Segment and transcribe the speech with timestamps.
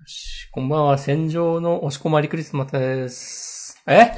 [0.00, 3.80] よし、こんばんは、戦場の押し込まりクリスマスです。
[3.86, 4.12] え？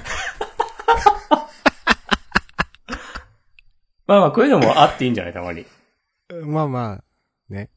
[4.07, 5.33] まあまあ、こういうのもあっていいんじゃない？
[5.33, 5.67] たまに。
[6.45, 7.05] まあまあ、
[7.53, 7.71] ね。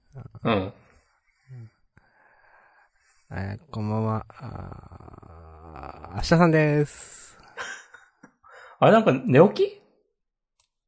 [0.44, 0.73] うん。
[3.31, 4.25] えーこんばんは。
[4.29, 7.37] あー明日さんです。
[8.79, 9.63] あれなんか寝起き？
[9.67, 9.81] い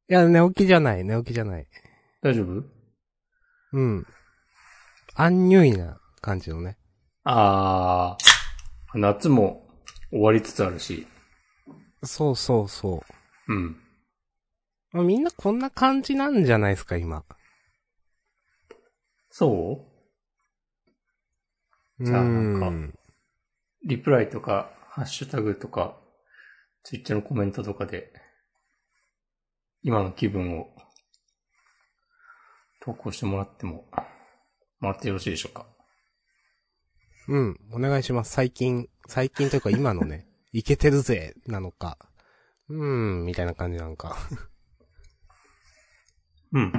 [0.06, 1.66] や、寝起きじゃない、寝起きじゃない。
[2.22, 2.64] 大丈夫？
[3.72, 4.06] うん。
[5.14, 6.77] アンニュイな感じのね。
[7.30, 9.68] あー、夏も
[10.10, 11.06] 終わりつつあるし。
[12.02, 13.04] そうそうそ
[13.48, 13.66] うん。
[13.66, 13.76] う。
[14.92, 17.26] まあみんなこんな感じなんじゃないですか、今。
[19.28, 19.84] そ
[22.00, 22.04] う？
[22.04, 22.94] じゃあなんかうん
[23.84, 26.00] リプライとか、ハッシュタグとか、
[26.82, 28.10] ツイッチャーのコメントとかで、
[29.82, 30.74] 今の気分を
[32.80, 33.84] 投稿してもらっても、
[34.80, 35.66] もらってよろしいでしょうか？
[37.28, 38.32] うん、お願いします。
[38.32, 41.98] 最近、最近というか今のね、 いけてるぜ、なのか。
[42.70, 44.16] うーん、みたいな感じなんか。
[46.52, 46.72] うん。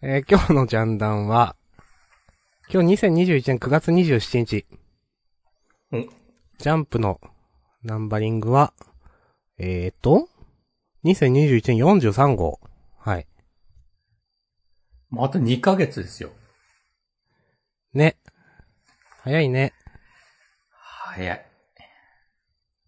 [0.00, 1.56] えー今日のジャンダンは、
[2.72, 4.66] 今日2021年9月27日。
[5.92, 5.98] お
[6.58, 7.20] ジャンプの
[7.82, 8.72] ナンバリングは、
[9.58, 10.30] えーと、
[11.04, 12.60] 2021年43号。
[12.98, 13.26] はい。
[15.10, 16.30] もうあと2ヶ月ですよ。
[17.96, 18.16] ね。
[19.22, 19.72] 早いね。
[20.70, 21.46] 早い。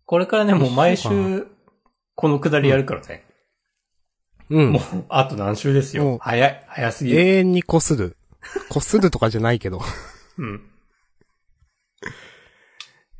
[0.05, 1.47] これからね、もう毎週、
[2.15, 3.25] このくだりやるからね。
[4.51, 4.79] うんも。
[4.79, 6.19] う、あと何週ですもうよ。
[6.21, 6.65] 早い。
[6.67, 7.19] 早すぎる。
[7.19, 8.17] 永遠にこする。
[8.71, 9.81] こするとかじゃないけど。
[10.39, 10.71] うん。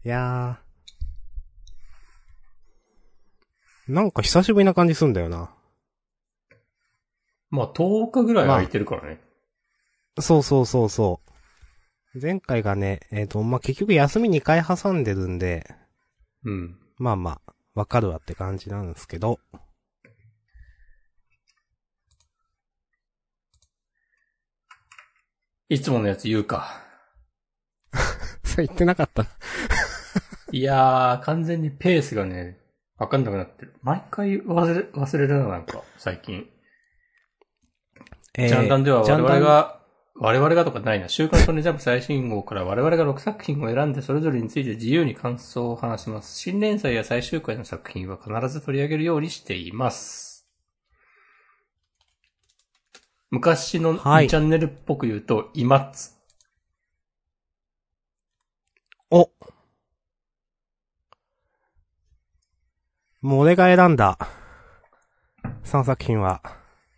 [0.05, 3.93] いやー。
[3.93, 5.51] なんか久しぶりな感じすんだよな。
[7.51, 9.21] まあ、10日ぐらい空いてるからね。
[10.21, 11.28] そうそうそうそう。
[12.15, 15.67] 前回がね、えっ、と、まあ、結局休み2回挟んでるんで、
[16.45, 16.79] うん。
[16.97, 19.39] まあまあ、わかるわって感じなんですけど。
[25.69, 26.83] いつものやつ言うか。
[28.43, 29.27] それ言ってなかった。
[30.51, 32.59] いやー、完全にペースがね、
[32.97, 33.75] わかんなくなってる。
[33.83, 36.49] 毎回忘れ、忘れるな、なんか、最近。
[38.35, 39.78] えジャンダンでは我々が、
[40.21, 41.09] 我々がとかないな。
[41.09, 46.37] 週刊少年ジャンプ最新号から我々が6作品を選んでそれぞれについて自由に感想を話します。
[46.37, 50.49] 新連載や最終回の作品は必ず取り上げるようにしています。
[53.31, 56.11] 昔のはい2チャンネルっぽく言うと、イマッツ。
[59.11, 59.31] お
[63.21, 64.19] もう俺が選んだ
[65.65, 66.43] 3作品は、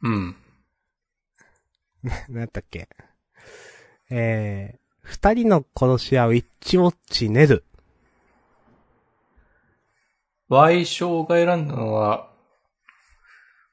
[0.03, 0.37] うん。
[2.29, 2.89] 何やったっけ？
[4.11, 7.65] えー、二人の殺し合うイッチウォッチネル。
[10.49, 12.29] Y 賞が選んだのは、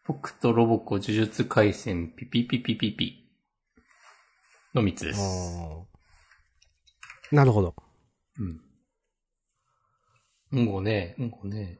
[0.06, 3.30] 僕とロボコ呪術回戦ピピピピピピ
[4.74, 5.20] の3つです。
[7.31, 7.75] なるほど。
[8.40, 8.62] うん。
[10.52, 11.80] うんごね、うんごね。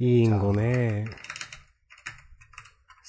[0.00, 1.06] いいんごね。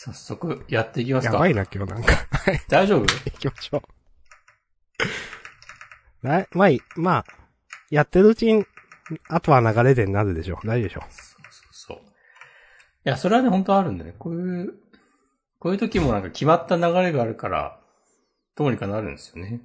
[0.01, 1.33] 早速やっていきますか。
[1.33, 2.13] やばいな、今日なんか。
[2.13, 3.01] はい、大丈夫？
[3.01, 3.83] 行きましょ
[6.23, 6.25] う。
[6.25, 7.25] なまあまあ、
[7.89, 8.65] やってるうちに、
[9.27, 10.65] あとは流れでなるでしょう。
[10.65, 11.01] 大丈夫でしょ
[11.73, 11.97] そう。
[11.97, 11.99] い
[13.03, 14.15] や、それはね、本当あるんだよね。
[14.17, 14.73] こういう、
[15.59, 17.81] こういう時もなんか決まった流れがあるから、
[18.55, 19.59] どうにかなるんですよね。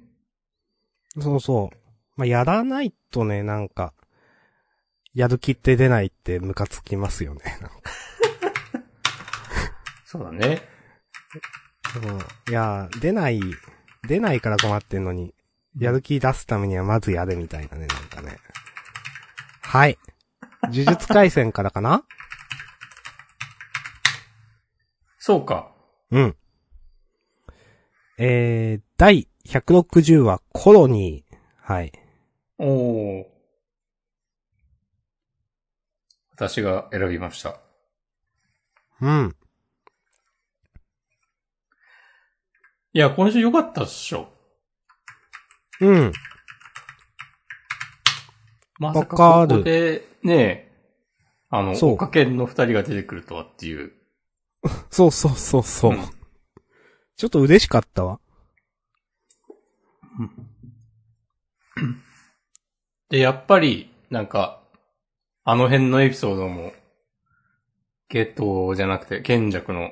[1.15, 1.21] う。
[1.21, 1.77] そうそう。
[2.17, 3.93] まあ、やらないとね、なんか、
[5.13, 7.57] やる気って出ないってムカつきますよね。
[7.61, 7.77] なんか
[10.17, 10.61] そうだね。
[11.93, 12.03] そう
[12.49, 13.41] いや、出ない、
[14.07, 15.33] 出ないから困ってんのに、
[15.77, 18.37] やる気出すためにはまずやれみたいなね、なんかね。
[19.61, 19.97] はい。
[20.63, 22.05] 呪術回戦からかな？
[25.17, 25.73] そうか。
[26.11, 26.35] うん。
[28.17, 31.37] えー、第160話、コロニー。
[31.61, 31.91] はい。
[32.57, 33.25] おー。
[36.31, 37.59] 私が選びました。
[39.01, 39.35] うん。
[42.95, 44.29] いや、今週良かったっしょ。
[45.81, 46.13] うん。
[48.79, 50.71] まさかここで、ね、
[51.49, 53.91] あの、そうおかけんの二人が出てくるとはっていう。
[54.89, 55.91] そうそうそうそう。
[55.91, 55.97] うん
[57.17, 58.19] ちょっと嬉しかったわ。
[63.09, 64.61] で、やっぱり、なんか、
[65.45, 66.73] あの辺のエピソードも、
[68.09, 69.91] ゲットじゃなくて、賢弱の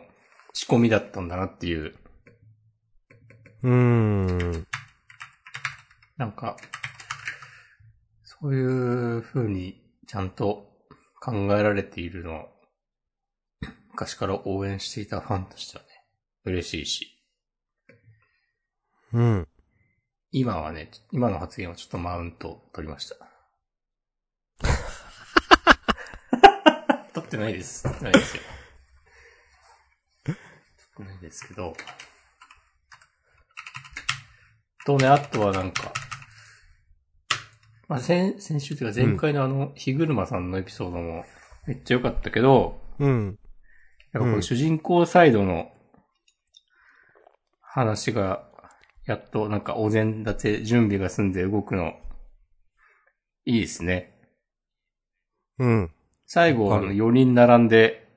[0.53, 1.95] 仕込みだったんだなっていう
[3.63, 4.68] うーん。
[6.18, 6.57] なんか、
[8.24, 10.68] そういう風にちゃんと
[11.21, 12.50] 考えられているのを、
[13.92, 15.89] 昔から応援していたファンとしてはね、
[16.44, 17.24] 嬉しいし、
[19.13, 19.48] うん。
[20.31, 23.15] 今はね、今の発言はちょっとマウントを取りました。
[27.13, 27.83] 取ってないです。
[27.83, 28.44] 取ってないですよ。
[30.25, 30.39] 取っ
[30.98, 31.77] てないですけど。
[34.85, 35.94] とね、あとはなんか、
[37.88, 41.25] まあ、先、先週というか前回のあの、日車さんのエピソードも
[41.68, 43.39] めっちゃ良かったけど、うん。
[44.12, 45.71] なんかこううん主人公サイドの
[47.62, 48.47] 話が、
[49.06, 51.94] やっとなんかお膳立て準備が済んで動くの、
[53.45, 54.13] いいですね。
[55.59, 55.91] うん。
[56.25, 58.07] 最後、わかるあの、4人並んで、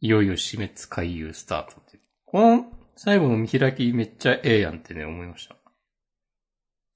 [0.00, 1.98] いよいよ死滅回遊スタートって。
[2.26, 5.56] この最後の見開きめっちゃええやんってね、思いました。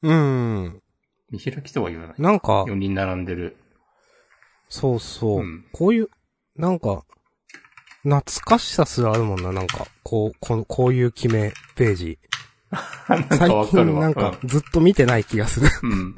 [0.02, 0.82] うん。
[1.30, 2.16] 見開きとは言わない。
[2.18, 3.56] なんか、4人並んでる。
[4.68, 5.40] そうそう。
[5.40, 6.08] うんこういう、
[6.56, 7.04] なんか、
[8.02, 12.18] 懐かしさすらあるもんな、なんか、こう、このこういう決めページ。
[13.08, 14.10] なんか最わかるわ。
[14.10, 15.68] 近なんかずっと見てない気がする。
[15.82, 16.16] うん。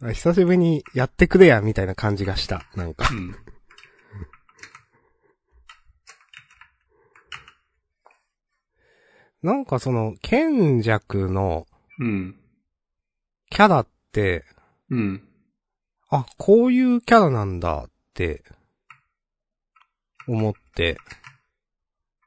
[0.00, 0.14] うん。
[0.14, 2.64] 久しぶりにやってくれや、みたいな感じがした。
[2.76, 3.08] なんか。
[3.10, 3.36] うん。
[9.42, 11.66] なんかその、賢弱の
[11.98, 12.36] うん。
[13.50, 14.44] キャラって、
[14.90, 15.28] うん。
[16.10, 18.44] あ、こういうキャラなんだって、
[20.26, 20.96] 思って、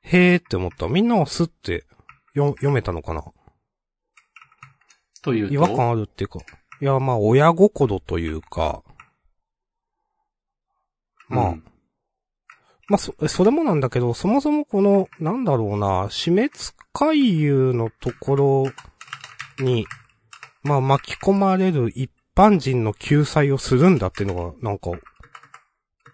[0.02, 0.88] へーって思った。
[0.88, 1.86] みんなはスって
[2.34, 3.24] よ読めたのかな？
[5.22, 5.54] というと？
[5.54, 6.40] 違和感あるっていうか。
[6.82, 8.84] いや、まあ、親心というか、
[11.28, 11.64] まあうん
[12.88, 16.52] まあ、そ、それもなんだけど、そもそもこの、なんだろうな、死滅
[16.94, 18.66] 回遊のところ
[19.64, 19.86] に、
[20.64, 24.92] まあ、巻き込まれる一般人の救済をするんだっていうのが、なんか、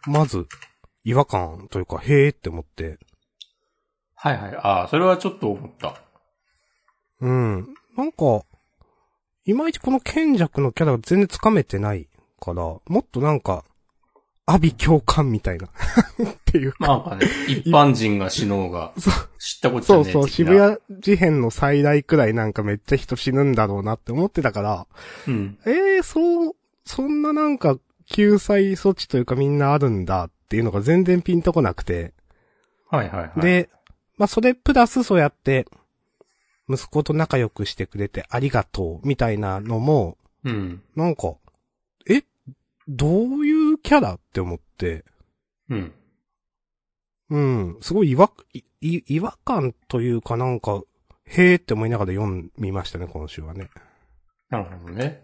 [0.08, 0.48] まず、
[1.04, 3.00] 違和感というか、へーって思って。
[4.16, 4.56] はいはい。
[4.56, 5.96] ああ、それはちょっと思った。
[7.22, 7.74] うん。
[7.98, 8.44] なんか、
[9.46, 12.08] いまいちこの賢弱のキャラが全然つかめてない
[12.40, 13.66] から、もっとなんか、
[14.46, 15.68] 阿鼻共感みたいな。
[15.68, 15.72] っ
[16.46, 16.88] ていうか。
[16.88, 24.88] なんかね、一般人が死のうが、 そう知ったことじゃねえそうそう、渋谷事変の最大くらいなんかめっちゃ人死ぬんだろうなって思ってたから、
[25.28, 25.58] うん。
[25.66, 26.56] ええー、そう、
[26.86, 27.78] そんななんか
[28.08, 32.14] 救済措置というかみんなあるんだっていうのが全然ピンとこなくて。
[32.90, 33.70] はいはいはい。、で、
[34.18, 35.66] まあそれプラスそうやって、
[36.70, 40.82] 息子と仲良くしてくれてありがとうみたいなのも、うん。
[40.96, 41.36] なんか、
[42.10, 42.24] え、
[42.94, 45.06] どういうキャラって思って、
[45.70, 45.94] うん。
[47.30, 50.82] うん、すごい違和、いい違和感というかなんか、
[51.26, 53.70] へーって思いながら読みましたね、今週はね。
[54.50, 55.24] なるほどね。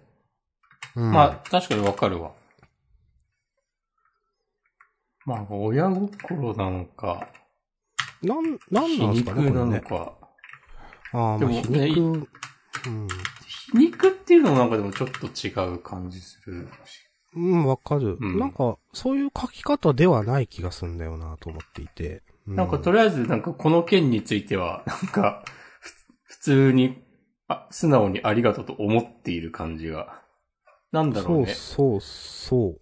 [0.96, 2.32] うん、まあ、確かにわかるわ。
[5.26, 7.28] まあ、親心なのか、
[8.24, 9.66] なん、なん皮なんですかね、肉な。
[9.66, 10.18] のか。
[11.12, 13.08] ああ、まあ、でも皮肉、うん。
[13.46, 17.07] 皮肉っていうのもなんかでもちょっと違う感じするし。
[17.38, 22.24] うん、わかる、うんなんか、そういう書き方ではない気がするんだよなと思っていて。
[22.48, 25.44] うなんかとりあえずなんかこの件については、 なんか、
[25.80, 27.04] ふ普通に、
[27.48, 30.22] あ、素直にありがとうと思っている感じが。
[30.92, 31.54] なんだろうそうね。
[31.54, 32.82] そうそう。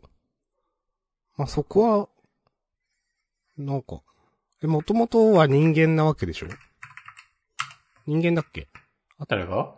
[1.37, 2.09] まあ、そこは、
[3.57, 4.01] なんか、
[4.63, 6.47] え、もともとは人間なわけでしょ？
[8.07, 8.67] 人間だっけ？
[9.27, 9.75] 誰が？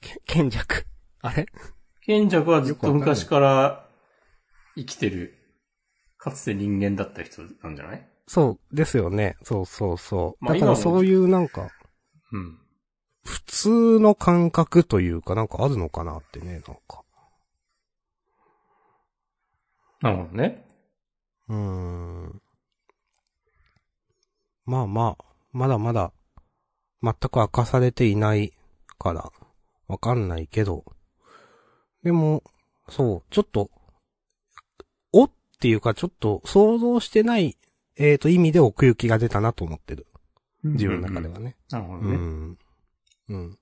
[0.00, 0.86] け賢弱。
[1.20, 1.46] あれ？
[2.08, 3.86] 賢者はずっと昔から
[4.74, 5.34] 生きてる、
[6.16, 8.08] かつて人間だった人なんじゃない？
[8.26, 9.36] そう、ですよね。
[9.42, 10.42] そうそうそう。
[10.42, 11.68] まあだからそういうなんか、
[12.32, 12.58] うん。
[13.26, 17.02] 普通の感覚というかなんかあるのかなってね、なんか。
[20.00, 20.66] なるほどね。
[21.48, 22.42] うーん。
[24.64, 26.12] まあまあ、まだまだ、
[27.02, 28.54] 全く明かされていない
[28.98, 29.30] から、
[29.88, 30.86] わかんないけど。
[32.08, 32.42] でも、
[32.88, 33.70] そう、ちょっと、
[35.12, 37.58] おっていうかちょっと想像してない、
[37.98, 40.06] えーと、意味で奥行きが出たなと思ってる。
[40.64, 41.58] 自分の中ではね。
[41.70, 42.16] うなるほどね。
[42.16, 42.58] ん。
[43.28, 43.58] うん。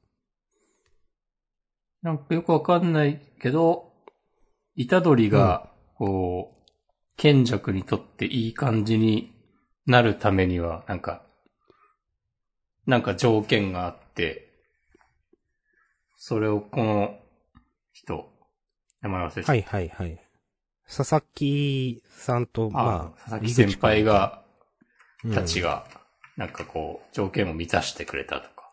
[2.03, 3.93] なんかよくわかんないけど、
[4.77, 6.71] イタドリが、こう、
[7.17, 9.35] 賢弱にとっていい感じに
[9.87, 11.27] なるためには、なんか、
[12.87, 14.53] なんか条件があって、
[16.17, 17.19] それをこの
[17.93, 18.36] 人、
[19.03, 19.53] 名前忘れちゃった。
[19.53, 20.21] はいはいはい。
[20.87, 24.43] 佐々木さんと、まああ、佐々木先輩が、
[25.25, 25.87] うんたちが、
[26.37, 28.71] なんかこう、条件を満たしてくれたとか。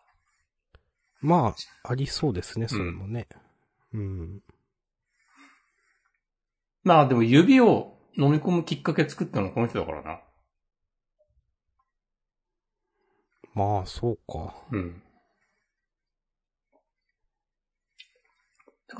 [1.20, 3.26] まあ、ありそうですね、それもね。
[3.92, 4.40] うん。
[6.84, 10.20] まあでも指を飲み込むきっかけ作ったのはこの人だからな。
[13.54, 14.54] まあ、そうか。
[14.70, 15.02] うん。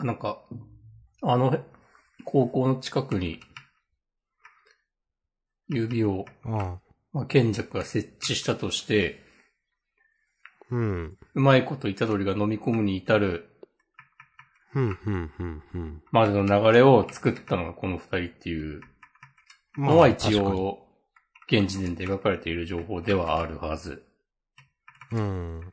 [0.02, 0.42] なんか、
[1.24, 1.58] あの、
[2.24, 3.40] 高校の近くに、
[5.68, 6.80] 指を、ああ。
[7.12, 9.22] まあ、賢者が設置したとして、
[10.70, 11.18] うん。
[11.34, 13.54] うまいこと虎杖が飲み込むに至る
[14.74, 16.02] ふん、ふん、ふん、ふん。
[16.10, 18.80] までの流れを作ったのがこの二人っていう
[19.74, 20.84] まのは一応、
[21.46, 24.04] 現時点で描かれている情報ではあるはず。
[25.12, 25.72] うん。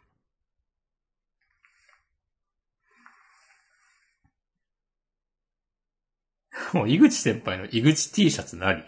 [6.74, 8.84] もう、井口先輩の井口 T シャツ何い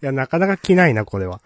[0.00, 1.40] や、なかなか着ないな、これは。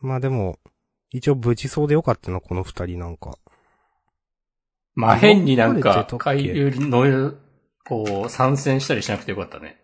[0.00, 0.58] まあでも、
[1.10, 3.38] 一応無事そうでよかったな、この二人なんか。
[4.94, 7.38] まあ変になんか海流に乗る、
[7.84, 9.80] こう、参戦したりしなくてよかったね。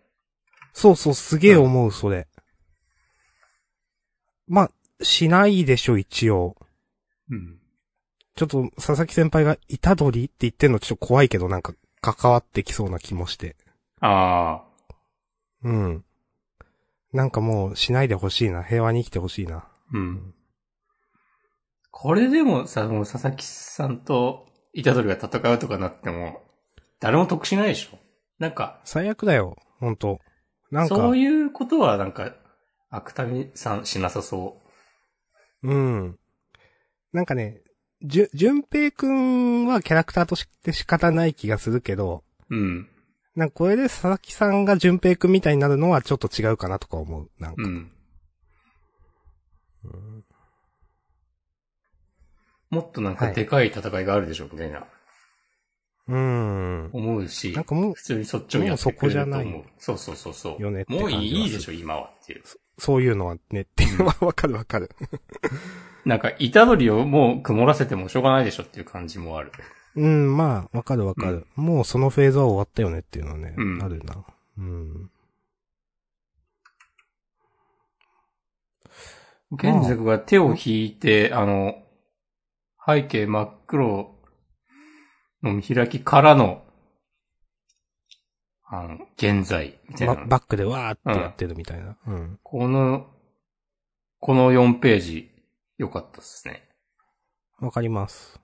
[0.73, 2.27] そうそう、すげえ思う、それ。
[4.47, 4.71] まあ、
[5.01, 6.55] しないでしょ、一応。
[7.29, 7.59] うん。
[8.35, 13.55] ちょっと、佐々木先輩が、虎取って言ってんのちょっと怖いけど、なんか、関わってきそうな気もして。
[14.01, 14.95] ああ、
[15.63, 16.05] うん。
[17.13, 18.63] なんかもう、しないでほしいな。
[18.63, 19.67] 平和に生きてほしいな。
[19.93, 20.33] うん。
[21.91, 24.47] これでもさ、もう佐々木さんと
[24.83, 26.41] 虎杖が戦うとかなっても、
[26.99, 27.97] 誰も得しないでしょ
[28.37, 30.19] なんか、最悪だよ、ほんと。
[30.71, 32.33] なんか、そういうことはなんか、
[32.89, 34.61] 芥見さんしなさそ
[35.65, 36.19] うん。
[37.13, 37.61] なんかね、
[38.03, 42.55] じゅ、淳平くんはキャラクターとして仕方ない気がするけど、う。
[42.55, 42.89] うん。
[43.35, 47.29] なんかこれで佐々木さんが淳平くんみたいになるのはちょっと違うかなとか思う。
[47.39, 47.63] なんか。
[47.63, 47.91] うん。
[52.69, 54.85] もっとなんかでかい戦いがあるでしょ、みたいな、
[56.07, 56.89] うん。
[56.91, 59.45] 思うしなん、かもう、普通にそっちをやってくれると思う。
[59.45, 60.61] もうそこじゃないそうそうそうそう。
[60.61, 62.41] よねもういいでしょ、今はっていう。
[62.43, 62.57] そ
[62.97, 64.89] ういうのはね、っていうのはわかるわかる。
[66.05, 69.51] なんか、虎杖をもう曇らせてもしょうがないでしょっていう感じもある。
[69.95, 74.23] うん、まあ、わかるわかる、もうそのフェーズは終わったよねっていうのはね、うんあるな。
[74.57, 75.09] うん。
[79.57, 81.75] 賢作が手を引いて、あの、
[82.85, 84.15] 背景真っ黒
[85.41, 86.64] の見開きからの、
[88.79, 90.15] あの、現在、みたいな。
[90.15, 91.97] ばバックでわーってやってるみたいな。
[92.07, 92.39] うん。
[92.43, 93.07] この、
[94.19, 95.31] この4ページ、
[95.77, 96.67] 良かったですね。
[97.59, 98.39] わかります。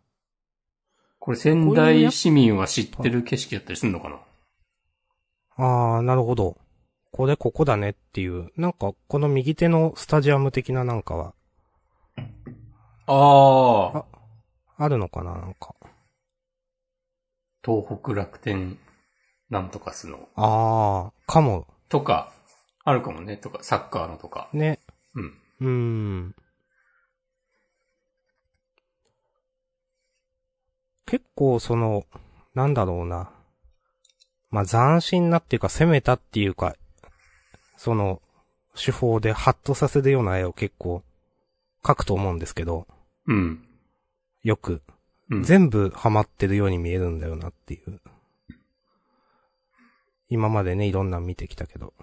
[1.20, 4.20] これ仙台市民は知ってる景色だったりするのかな？
[5.58, 6.58] あー、なるほど。
[7.12, 8.52] これここだねっていう。
[8.56, 11.34] なんか、この右手のスタジアム的ななんかは、
[13.06, 14.06] ああ。
[14.78, 15.76] あるのかななんか。
[17.64, 18.80] 東北楽天
[19.52, 20.30] なんとかすの。
[20.36, 21.68] あー、かも。
[21.90, 22.32] とか、
[22.86, 23.36] あるかもね。
[23.36, 24.50] とか、サッカーのとか。
[24.54, 24.80] ね。
[25.14, 25.34] うん。
[25.60, 26.36] うーん。
[31.06, 32.06] 結構その、
[32.56, 33.30] なんだろうな。
[34.50, 36.76] まあ、斬新なっていうか攻めたっていうか、
[37.76, 38.22] その、
[38.74, 41.04] 手法でハッとさせるような絵を結構
[41.84, 42.88] 描くと思うんですけど、
[43.28, 43.68] うん。
[44.44, 44.82] よく。
[45.30, 45.44] うん。
[45.44, 48.00] 全部ハマってるように見えるんだよなっていう。
[50.32, 51.94] 今までね、いろんなの見てきたけど。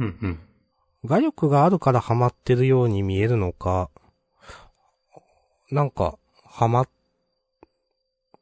[0.00, 0.18] うん。
[0.20, 0.40] うん。
[1.04, 3.90] 画力があるからハマってるように見えるのか、
[5.70, 6.88] なんか、ハマっ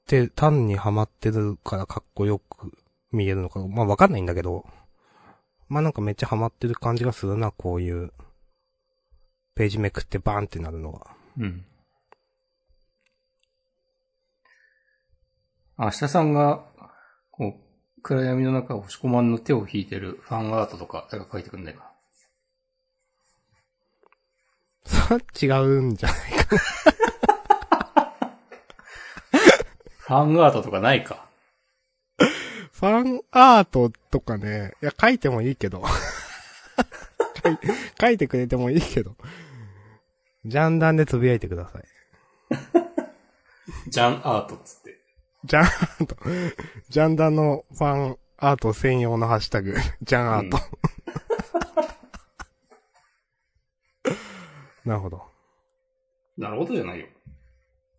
[0.06, 2.72] て、単にハマってるからかっこよく
[3.12, 4.64] 見えるのか、まあわかんないんだけど、
[5.68, 8.14] まあなんかめっちゃハマってる感じがするな、こういう、
[9.54, 11.06] ページめくってバーンってなるのは。
[11.38, 11.66] うん。
[15.78, 16.64] 明日さんが、
[17.30, 17.69] こう、
[18.02, 21.90] 暗闇の中を押し込まんの手を引いてるファンアートとか、誰か書いてくんないか
[25.40, 26.56] 違うんじゃないか。
[29.98, 31.26] ファンアートとかないか。
[32.72, 35.84] ファンアートとかね、いや、書いてもいいけど。
[37.42, 37.58] 書 い
[38.00, 39.14] 書いてくれてもいいけど。
[40.46, 41.84] ジャンダンでつぶやいてください。
[43.88, 44.79] ジャンアートっつって。
[45.44, 46.16] ジャンアート。
[46.88, 50.58] ジャンダンのファンアート専用のハッシュタグ、ジャンアート。
[54.84, 55.22] なるほど。
[56.36, 57.06] なるほどじゃないよ。
[57.06, 57.08] い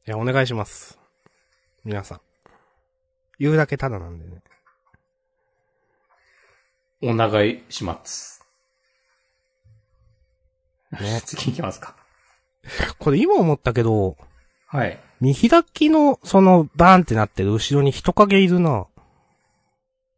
[0.05, 1.00] や、お願いします。
[1.83, 2.21] 皆さん。
[3.39, 4.41] 言うだけただなんでね。
[7.03, 8.45] お願いします。
[10.91, 11.95] ね 次行きますか。
[13.00, 14.17] これ今思ったけど、
[14.72, 14.98] はい。
[15.20, 18.88] 見開きの、その、バーンってなってる後ろに人影いるな。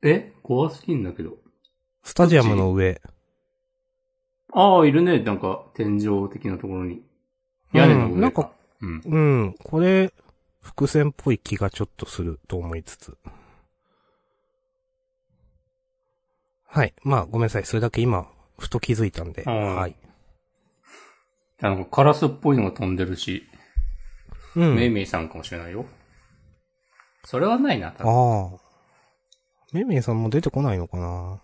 [0.03, 0.31] え？
[0.43, 1.37] 怖すぎんだけど。
[2.03, 3.01] スタジアムの上。
[4.53, 5.19] ああ、いるね。
[5.19, 7.01] なんか、天井的なところに。
[7.73, 9.01] 屋根の上うんなんか、うん。
[9.03, 9.17] う
[9.47, 10.13] ん、これ、
[10.61, 13.17] 伏線っぽい気がちょっとすると思いつつ。
[16.67, 16.93] はい。
[17.01, 17.65] まあ、ごめんなさい。
[17.65, 18.27] それだけ今、
[18.59, 19.41] ふと気づいたんで。
[19.47, 19.95] うんはい。
[21.59, 23.47] なんか、カラスっぽいのが飛んでるし、
[24.55, 24.75] うん。
[24.75, 25.85] メイメイさんかもしれないよ。
[27.25, 28.11] それはないな、多分。
[28.11, 28.63] ああ。
[29.73, 31.39] めめいさんも出てこないのかな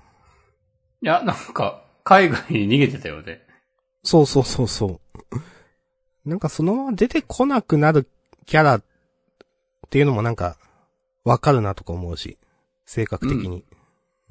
[1.01, 3.41] いや、なんか、海外に逃げてたよね。
[4.03, 5.01] そうそうそうそ
[6.25, 6.29] う。
[6.29, 8.07] なんかそのまま出てこなくなる
[8.45, 8.83] キャラっ
[9.89, 10.57] ていうのもなんか、
[11.23, 12.37] わかるなとか思うし。
[12.85, 13.65] 性格的に。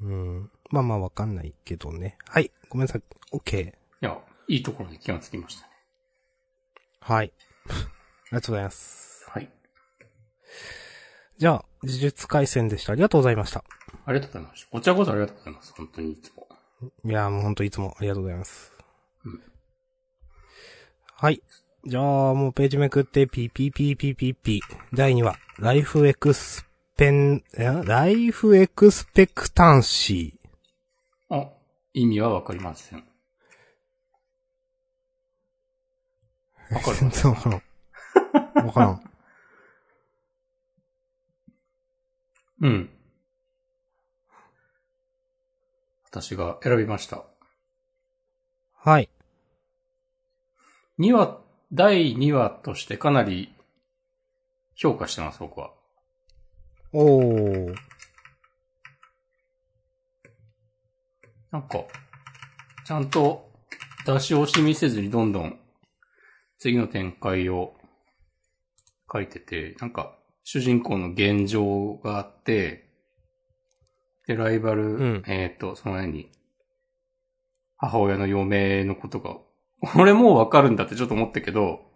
[0.01, 0.51] うん。
[0.69, 2.17] まあまあわかんないけどね。
[2.27, 2.51] はい。
[2.69, 3.03] ごめんなさい。
[3.33, 3.69] OK。
[3.69, 4.17] いや、
[4.47, 5.73] いいところに気がつきましたね。
[7.01, 7.33] はい。
[8.31, 9.25] ありがとうございます。
[9.29, 9.49] はい。
[11.37, 12.91] じゃあ、呪術回戦でした。
[12.91, 13.63] ありがとうございました。
[14.05, 14.69] ありがとうございました。
[14.71, 15.73] こちらこそありがとうございます。
[15.75, 16.47] 本当にいつも。
[17.05, 18.71] いやーもうほんといつもありがとうございます。
[19.25, 19.41] うん
[21.15, 21.41] はい。
[21.85, 24.77] じゃあ、もうページめくって、ピーピーピーピーピーピー。
[24.93, 27.65] 第2話、 Life Expen、え？
[27.85, 30.39] Life Expectancy
[31.29, 31.49] あ、
[31.93, 32.99] 意味はわかりません。
[36.69, 37.61] わかる全然
[38.65, 39.11] わからん。
[42.61, 42.89] うん。
[46.05, 47.23] 私が選びました。
[48.75, 49.09] はい。
[50.99, 51.39] 2話、
[51.71, 53.53] 第2話としてかなり
[54.75, 55.71] 評価してます、僕は。
[56.91, 57.75] おー。
[61.51, 61.85] なんか、
[62.85, 63.49] ちゃんと
[64.05, 65.59] 出し惜しみせずにどんどん
[66.57, 67.78] 次の展開を
[69.11, 72.89] 書いてて、なんか主人公の現状があって、
[74.27, 76.31] で、ライバル、うんえっ、と、その辺に、
[77.77, 79.37] 母親の嫁のことが、
[79.97, 81.89] 俺もうわかるんだってちょっと思ったけど、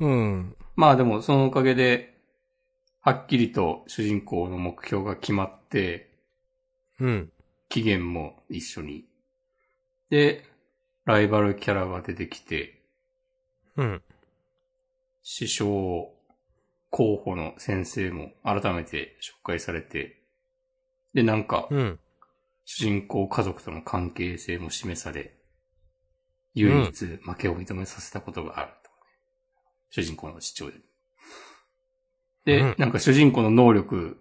[0.00, 0.56] うん。
[0.76, 2.18] まあでもそのおかげで、
[3.00, 6.10] はっきりと主人公の目標が決まって、
[7.00, 7.32] うん。
[7.68, 9.04] 期限も一緒に。
[10.10, 10.44] で、
[11.04, 12.82] ライバルキャラが出てきて、
[13.76, 14.02] うん。
[15.24, 16.14] 師匠
[16.90, 20.20] 候補の先生も改めて紹介されて、
[21.14, 21.98] で、なんか、うん。
[22.66, 25.34] 主人公家族との関係性も示され、
[26.54, 29.02] 唯一負けを認めさせたことがあるとかね。
[29.90, 30.80] 主人公の父親に。
[32.44, 34.18] で、うんなんか主人公の能力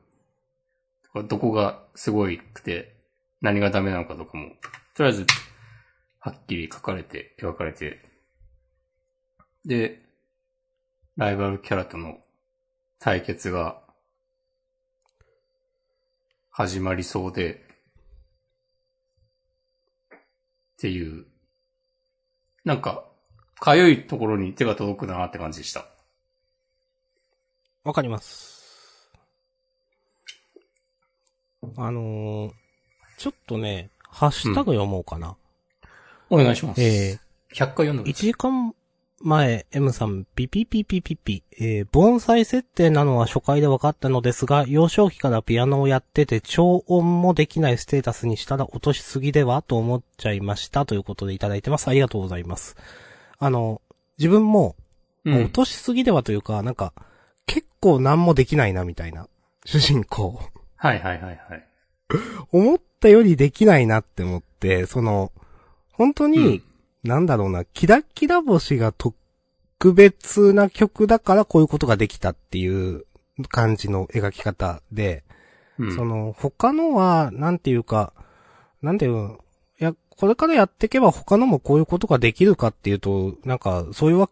[1.05, 2.95] とか、どこがすごいくて、
[3.41, 4.51] 何がダメなのかとかも、
[4.95, 5.25] とりあえず、
[6.19, 8.01] はっきり書かれて、描かれて、
[9.65, 10.01] で、
[11.15, 12.17] ライバルキャラとの
[12.97, 13.79] 対決が
[16.49, 17.63] 始まりそうで、
[20.13, 20.17] っ
[20.77, 21.25] ていう、
[22.65, 23.05] なんか、
[23.59, 25.85] かゆいところに手が届くなって感じでした。
[27.83, 29.11] わかります。
[31.77, 32.51] あのー、
[33.17, 35.35] ちょっとね、ハッシュタグ読もうかな。
[36.29, 36.81] お願いします。
[36.81, 37.19] え
[37.53, 38.31] 100回読んでー、1ください。
[38.31, 38.75] 時間
[39.23, 50.85] 前、M さん、ピピピピピピ、えー、盆栽設定なのは初回で分かったのですが、幼少期からピアノをやってて、超音もできないステータスにしたら落としすぎではと思っちゃいました。
[50.85, 51.87] ということでいただいてます。
[51.87, 52.75] ありがとうございます。
[53.39, 53.81] あの、
[54.17, 54.75] 自分も、
[55.25, 56.93] うん落としすぎではというか、なんか、
[57.45, 59.29] 結構何もできないな、みたいな。
[59.63, 60.41] 主人公。
[60.75, 61.67] はいはいはいはい。
[62.51, 65.31] 思ったよりできないなって思って、その、
[65.93, 66.61] 本当に、
[67.03, 73.05] なんだろうな、キラキラ星が特別な曲だからこういうことができたっていう
[73.49, 75.23] 感じの描き方で、
[75.79, 75.95] うん。
[75.95, 78.13] その、他のは、なんていうか、
[78.81, 79.37] なんていう、
[79.79, 84.29] いや、これからやっていけば他のもこういうことができるかっていうと、なんか、そういうわ、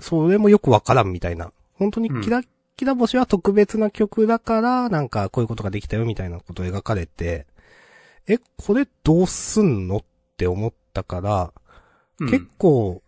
[0.00, 1.52] それもよくわからんみたいな。
[1.74, 2.42] 本当にキラ
[2.76, 7.46] キラ星は特別な曲だから、なんかこういうことができたよみたいなことを描かれて、
[8.28, 10.04] え、これどうすんのっ
[10.36, 11.52] て思ったから、
[12.20, 13.02] うん結構、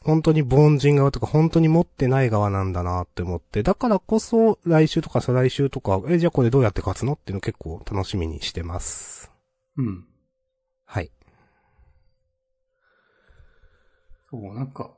[0.00, 9.30] 本当に凡人側とか本当に持ってない側なんだなって思って、だからこそ来週とか再来週とか、え、じゃあこれどうやって勝つのっていうの結構楽しみにしてます。
[9.76, 10.06] うん。
[10.86, 11.10] はい。
[14.30, 14.90] そう、なんか、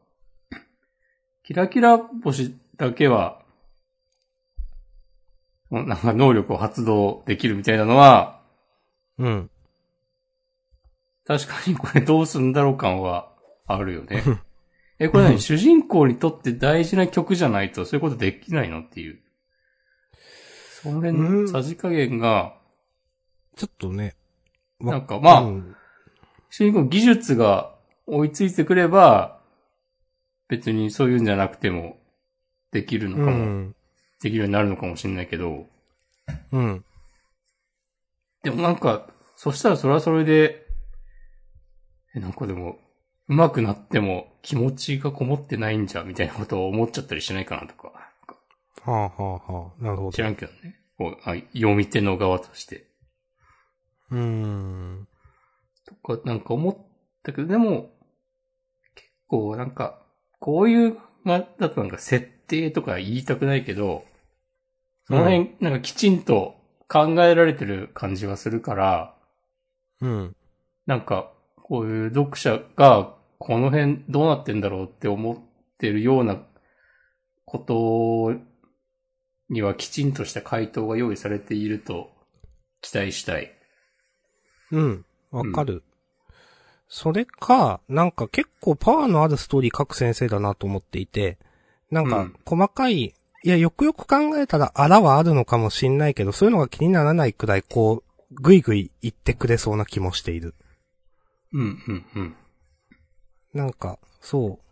[1.43, 3.43] キラキラ星だけは、
[5.71, 8.41] なんか能力を発動できるみたいなのは、
[9.19, 9.51] うん。
[11.25, 13.30] 確かにこれどうすんだろう感は
[13.75, 14.23] あるよね。
[14.99, 15.41] え、これ何？
[15.41, 19.21] 主人公にとって大事な曲じゃないとそういうことできないのっていう。
[20.83, 22.55] その辺のさじ加減が、
[23.57, 24.15] ちょっとね。
[24.81, 25.77] わなんかまあうん
[26.51, 27.75] 主人公の技術が
[28.07, 29.41] 追いついてくれば、
[30.49, 31.97] 別にそういうんじゃなくても
[32.73, 33.77] できるのかも、うん。
[34.21, 35.67] できるようになるのかもしれないけど、
[36.51, 36.85] うん。
[38.43, 39.07] でもなんか、
[39.37, 40.67] そしたらそれはそれで、
[42.17, 42.80] え、なんかでも、
[43.31, 47.93] 上手くなっても気持ちがこもってないんじゃ、みたいなことを思っちゃったりしないかなとか。
[48.83, 49.83] はあはあはあ。
[49.83, 50.13] なるほど。
[50.13, 50.81] 知らんけどね。
[50.99, 52.89] こうあ読み手の側として。
[54.11, 55.09] うーん。
[55.87, 56.77] とか、なんか思っ
[57.23, 57.93] たけど、でも、
[58.97, 60.03] 結構なんか、
[60.41, 64.05] こういうが、だとなんか設定とか言いたくないけど、
[65.05, 66.57] その辺、なんかきちんと
[66.89, 69.15] 考えられてる感じはするから、
[70.01, 70.37] うん。
[70.87, 75.39] なんか、こういう読者が、この辺どうなってんだろうって思っ
[75.79, 76.43] てるような
[77.47, 78.39] こと
[79.49, 82.11] にはきちんとした回答が用意されていると
[82.83, 83.51] 期待したい。
[84.73, 85.05] うん。
[85.31, 85.83] わかる。
[86.87, 91.39] それか、なんか結構パワーのあるストーリー書く先生だなと思っていて、
[91.91, 100.55] なんかうん細かい、いや、よくよく考えたらあらはあるのかもしんないけど、そういうのが気にならないくらい、こう、ぐいぐい言ってくれそうな気もしている。
[101.55, 102.37] うん、うん、うん。
[103.55, 104.71] なんか、そう。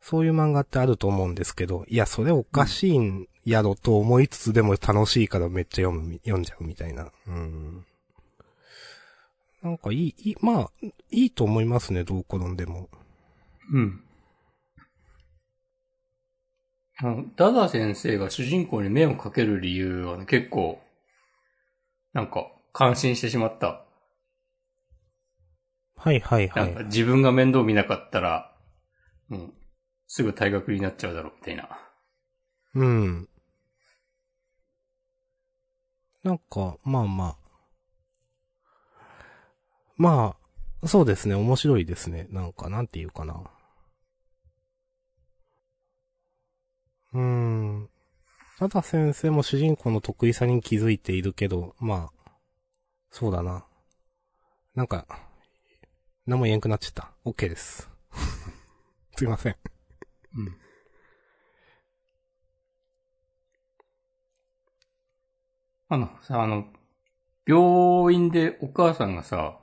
[0.00, 7.10] そういう漫画ってあると思うんですけど、いや、それおかしいんやろと思いつつでも楽しいからめっちゃ読む、読んじゃうみたいな。
[7.26, 7.84] うん。
[9.62, 10.70] なんかいい、いい、まあ、
[11.10, 12.88] いいと思いますね、どう転んでも。
[13.72, 14.02] うん。
[16.98, 20.80] あの、ダダ先生が主人公に目をかける理由はね、結構、
[22.12, 23.85] なんか、感心してしまった。
[25.96, 26.74] はいはいはないん。
[26.74, 28.52] か自分が面倒見なかったら、
[29.30, 29.52] うん、
[30.06, 31.68] すぐ退学になっちゃうだろう、みたいな。
[32.74, 33.28] うん。
[36.22, 37.36] なんか、まあまあ。
[39.96, 40.36] ま
[40.82, 42.26] あ、そうですね、面白いですね。
[42.30, 43.42] なんか、なんていうかな。
[47.14, 47.88] うーん。
[48.58, 52.30] ただ先生も主人公の得意さに気づいているけど、まあ、
[53.10, 53.64] そうだな。
[54.74, 55.25] なんか、
[56.26, 57.12] 何も言えんくなっちゃった。
[57.24, 57.88] OK です。
[59.16, 59.56] すいません。
[60.36, 60.56] うん。
[65.88, 66.66] あの、さ、あの、
[67.46, 69.60] 病院でお母さんがさ、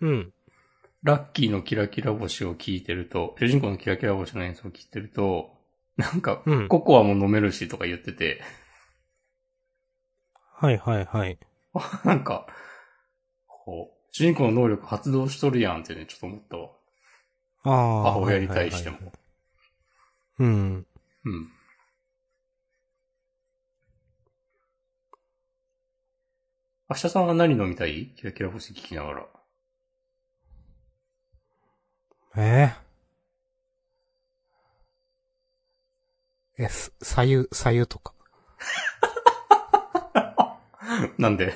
[0.00, 0.32] うん。
[1.02, 5.58] ラッキーのキラキラ星を聞いてると、主人公のキラキラ星の演奏を聞いてると、
[5.98, 8.40] なんか、うんココアも飲めるしとか言ってて、
[10.54, 11.38] はいはいはい。
[12.04, 12.46] なんか、
[13.46, 16.70] こう、主人公の能力発動しとるやんってね、ちょっと思ったわ。
[17.62, 18.12] ああ。
[18.12, 18.96] 母親に対しても。
[18.96, 19.20] はいはいはい。
[20.40, 20.86] うん。
[21.24, 21.48] うん。
[26.88, 28.06] 明日さんは何飲みたい？
[28.16, 29.26] キラキラ星聞きながら。
[32.36, 32.74] え
[36.58, 38.12] ええ、す左右、左右とか。
[41.16, 41.54] なんで？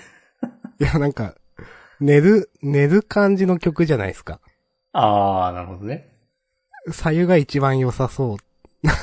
[0.80, 1.34] いや、なんか、
[2.04, 4.38] 寝る、寝る感じの曲じゃないですか。
[4.92, 6.12] あー、なるほどね。
[6.92, 8.36] 左右が一番良さそう。
[8.86, 9.02] なんか、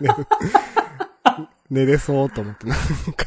[0.00, 0.26] 寝る
[1.68, 2.78] 寝れそうと思って、なん
[3.12, 3.26] か、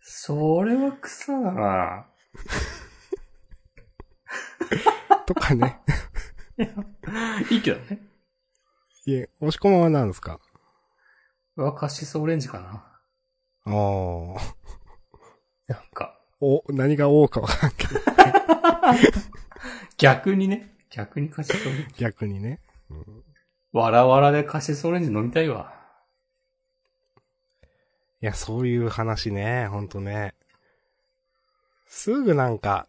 [0.00, 2.06] それは草だな
[5.26, 5.78] とかね。
[7.50, 8.00] いいけどね。
[9.04, 10.40] いえ、押し込まは何ですか？
[11.56, 12.86] うわ、カシスオレンジかな。
[13.66, 13.74] ああ。
[15.68, 18.00] なんか、お、何が王かわからんけど、
[19.98, 20.74] 逆にね。
[20.90, 21.94] 逆にカシスオレンジ。
[21.98, 22.60] 逆にね。
[23.72, 25.74] わらわらでカシスオレンジ飲みたいわ。
[28.22, 30.34] いや、そういう話ね、ほんとね。
[31.86, 32.88] すぐなんか、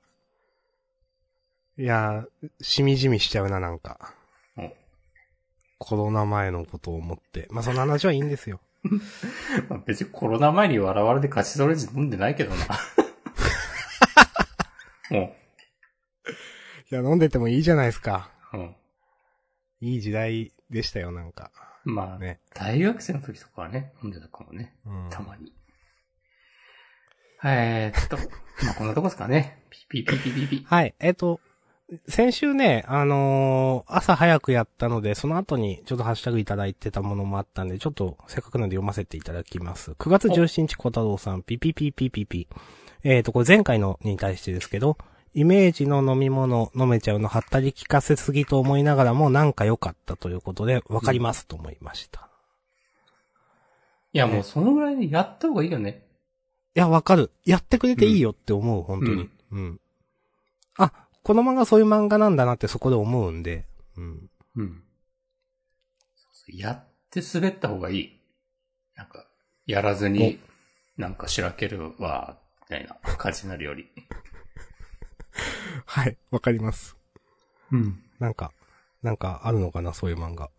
[1.78, 2.26] いや、
[2.62, 4.14] しみじみしちゃうな、なんか
[4.58, 4.74] お。
[5.80, 7.48] コロナ前のことを思って。
[7.52, 8.60] まあ、その話はいいんですよ。
[9.70, 12.66] まあ、別にコロナ前にわらわらでカシスオレンジ飲んでないけどな。
[15.14, 15.36] も
[16.92, 18.32] いや、飲んでてもいいじゃないですか。
[18.54, 18.76] う、うん。
[19.82, 21.52] いい時代でしたよ、なんか。
[21.84, 24.76] まあ、ね大学生の時とかはね、飲んでたかもね。
[24.86, 25.10] うん。
[25.10, 25.54] たまに。
[27.44, 28.18] えーっと、
[28.66, 29.62] まあこんなとこですかね。
[29.70, 30.66] ピピピピピピ。
[30.66, 31.40] はい、えっ、と、
[32.10, 39.92] 先週ね、あのー朝早くやったので、その後にちょっとハッシュタグいただいてたものもあったんで、ちょっとせっかくなんで読ませていただきます。
[39.92, 42.48] 9月17日小太郎さん、ピピピピピピ。
[43.04, 44.98] えっ、と、これ前回のに対してですけど、
[45.34, 52.28] イメージの飲み物飲めちゃうのはったり聞かせすぎと思いながらもなんか良かったということで、わかりますと思いました。
[54.14, 56.08] いや、もうそのぐらいでやった方がいいよね。
[56.76, 57.32] いや、わかる。
[57.46, 59.30] やってくれていいよって思う、本当に。
[59.52, 59.80] うん。
[60.78, 60.92] あ、
[61.24, 63.66] この漫画そういう漫画なんだなってそこで思うんで。
[63.96, 64.30] うん。
[64.56, 64.84] うん。
[66.48, 68.22] やって滑った方がいい。
[68.96, 69.28] なんか、
[69.66, 70.40] やらずに、
[70.98, 72.38] なんかしらけるわ、
[72.70, 73.90] みたいな感じになるより。
[75.86, 76.98] はい、わかります。
[77.72, 78.04] うん。
[78.20, 78.52] なんか、
[79.04, 80.50] なんかあるのかな、そういう漫画。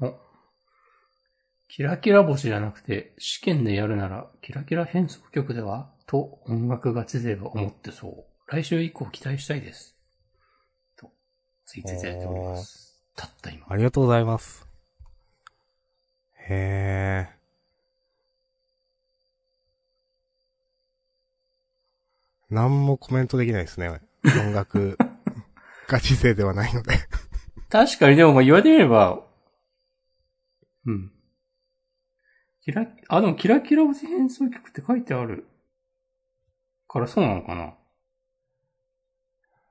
[0.00, 0.18] お
[1.68, 5.90] キラキラ星じゃなくて、試験でやるなら、キラキラ変則曲では？
[6.06, 8.24] と音楽ガチ勢は思ってそう。
[8.46, 9.96] 来週以降期待したいです。
[10.96, 11.10] と、
[11.64, 13.02] ツイートいただいております。
[13.16, 13.66] たった今。
[13.68, 14.66] ありがとうございます。
[16.48, 17.41] へえ。
[22.52, 23.88] なんもコメントできないですね。
[24.24, 24.98] 音楽、
[25.88, 26.94] ガチ勢ではないので。
[27.70, 29.26] 確かにでもまあ言われてみれば、
[30.84, 31.12] うん。
[32.60, 35.48] キラ、あ、でもキラキラ星変奏曲って書いてある。
[36.88, 37.74] からそうなのかな？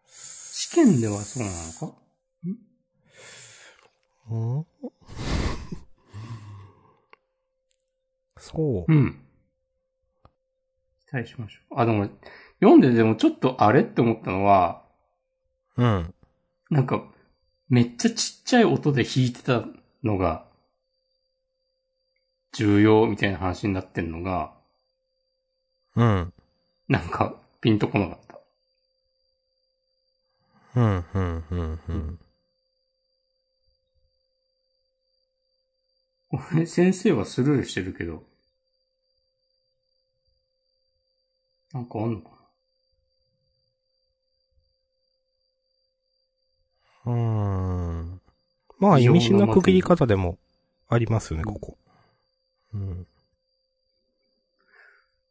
[0.07, 1.97] 試験ではそうなのか？
[4.33, 4.65] ん？
[8.39, 8.91] そう。
[8.91, 9.23] うん。
[11.07, 11.79] 期待しましょう。
[11.79, 12.09] あ、でも、
[12.61, 14.83] 読んででもちょっとあれって思ったのは、
[15.77, 16.13] うん。
[16.69, 17.03] なんか、
[17.69, 19.65] めっちゃちっちゃい音で弾いてた
[20.03, 20.45] のが、
[22.53, 24.53] 重要みたいな話になってんのが、
[25.95, 26.33] うん。
[26.87, 28.39] なんか、ピンとこなかった。
[30.75, 32.19] うん、うん、うん、うん。
[36.29, 38.23] これ 先生はスルーしてるけど、
[41.73, 42.40] なんかあんのか
[47.05, 48.21] うーん。
[48.79, 50.37] まあ、意味深な区切り方でも
[50.89, 51.77] ありますよね、ここ。
[52.73, 52.99] うん。
[52.99, 53.05] な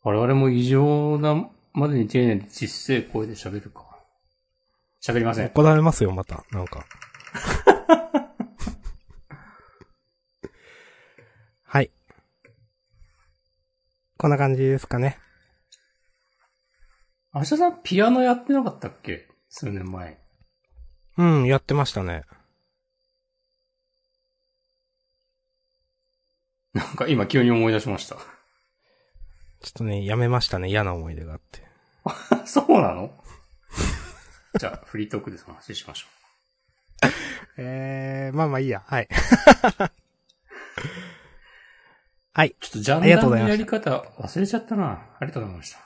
[0.03, 3.85] 我々も異常なまでに丁寧に実声声で喋るか。
[5.03, 5.47] 喋りません。
[5.47, 6.45] 怒られますよ、また。
[6.53, 6.87] なんか。
[11.65, 11.91] はい。
[14.17, 15.19] こんな感じですかね。
[17.33, 19.29] 明日さんピアノやってなかったっけ？
[19.49, 20.20] 数年前。
[21.21, 22.23] うん、やってましたね。
[26.73, 28.15] なんか今急に思い出しました。
[28.15, 30.71] ちょっとね、やめましたね。
[30.71, 31.63] 嫌な思い出があって。
[32.49, 33.13] そうなの？
[34.59, 36.07] じゃあ、フリートークでその話しましょ
[37.61, 38.83] えー、まあまあいいや。
[38.87, 39.09] はい。
[42.33, 42.49] はい。
[42.49, 42.55] う。
[42.61, 45.07] ちょっとジャンダのやり方忘れちゃったな。
[45.21, 45.81] ありがとうございました。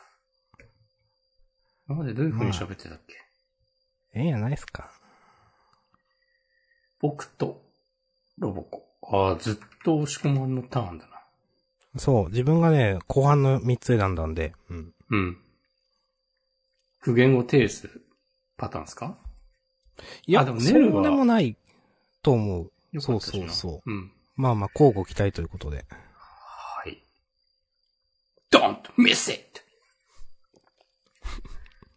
[1.88, 3.16] 今までどういう風に喋ってたっけ、
[4.12, 4.92] ええんやないっすか。
[7.04, 7.60] 僕と
[8.38, 8.82] ロボコ。
[9.02, 12.00] ああ、ずっと押し込まんのターンだな。
[12.00, 14.92] そう、自分がね、後半の3つ選んだんで、うん。
[15.10, 15.38] うん。
[17.02, 18.00] 苦言を呈す
[18.56, 19.18] パターンですか？
[20.26, 21.58] いや、あでもそうネルはでもない
[22.22, 23.00] と思う。
[23.02, 24.10] そうそうそううん。
[24.36, 25.84] まあまあ、交互期待ということで。
[26.16, 27.02] はい。
[28.50, 29.60] Don't miss it!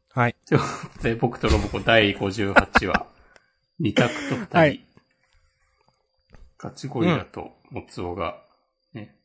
[0.09, 0.35] はい。
[1.01, 3.07] で、僕とロボコ第58話。
[3.79, 4.57] 二択と二人。
[4.57, 4.86] はい
[6.57, 8.41] ガチゴリラとモツオが、
[8.93, 9.15] ね。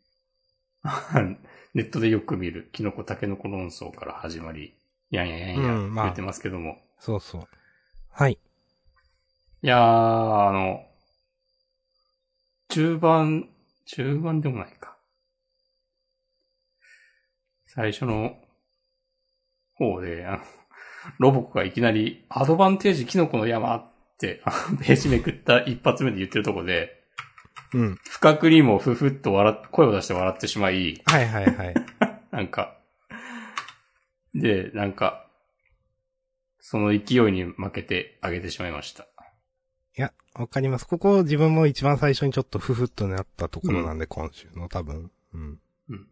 [1.74, 4.74] ネットでよく見るキノコタケノコ論争から始まり、
[5.10, 6.78] やんややんやうんまあ言ってますけども。
[6.98, 7.48] そうそう。
[8.10, 8.32] はい。
[8.32, 10.84] いやー、あの、
[12.68, 13.48] 中盤、
[13.86, 14.96] 中盤でもないか。
[17.66, 18.36] 最初の
[19.74, 20.38] 方で、あの、
[21.18, 27.01] ロボコがいきなり、アドバンテージキノコの山って、あのページめくった一発目で言ってるとこで、
[27.74, 27.98] うん。
[28.08, 31.74] 不覚にもふふっと笑っ、声を出して笑ってしまい、はいはいはい。
[32.30, 32.76] なんか、
[34.34, 35.26] で、なんか、
[36.60, 39.04] その勢いに負けてあげてしまいました。
[39.96, 40.86] いや、わかります。
[40.86, 45.10] ここ自分も一番最初にちょっとふふっとなったところなんで、今週の多分。
[45.34, 45.60] うん。
[45.88, 46.08] うん。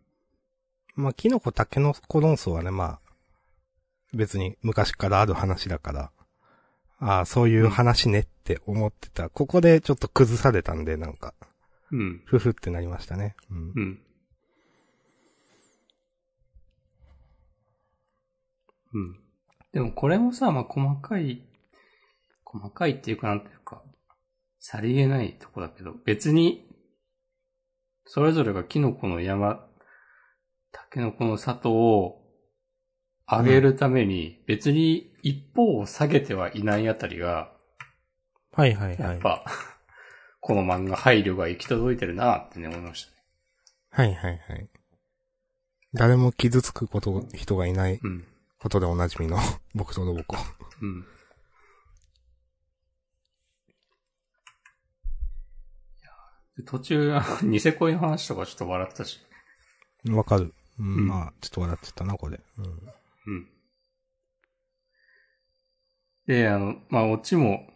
[0.96, 3.00] まあ、キノコタケノコ論争はね、まあ、
[4.12, 6.10] 別に昔からある話だから、
[6.98, 9.30] ああ、そういう話ねって思ってた。
[9.30, 11.32] ここでちょっと崩されたんで、なんか、
[11.92, 12.22] うん。
[12.24, 13.35] ふふってなりましたね。
[13.50, 13.72] うん。
[13.74, 14.00] うん。
[18.92, 19.20] うん。
[19.72, 21.42] でもこれもさ、まあ、細かい、
[22.44, 23.83] 細かいっていうかなんていうか、
[24.59, 26.66] さりげないとこだけど、別に、
[28.05, 29.66] それぞれがキノコの山、
[30.72, 32.20] タケノコの里を
[33.29, 37.53] 上げるために、別に一方を下げてはいないあたりが、
[38.53, 38.98] はいはいはい。
[38.98, 39.44] やっぱ、
[40.40, 43.16] この漫画配慮が行き届いてるなってね、思いましたね。
[43.90, 44.68] はいはいはい。
[45.92, 48.24] 誰も傷つくこと、人がいないうん。
[48.59, 49.38] ことでおなじみの
[49.74, 50.37] 僕とロボコ。
[50.83, 51.07] うん。
[56.66, 59.20] 途中、ニセ恋の話とかちょっと笑ったし。
[60.11, 60.55] わかる。
[60.79, 62.40] うん、うんまあ、ちょっと笑っちゃったな、これ。
[62.59, 62.64] うん。
[63.26, 63.48] うん。
[66.26, 67.66] で、あの、まあ、オチも、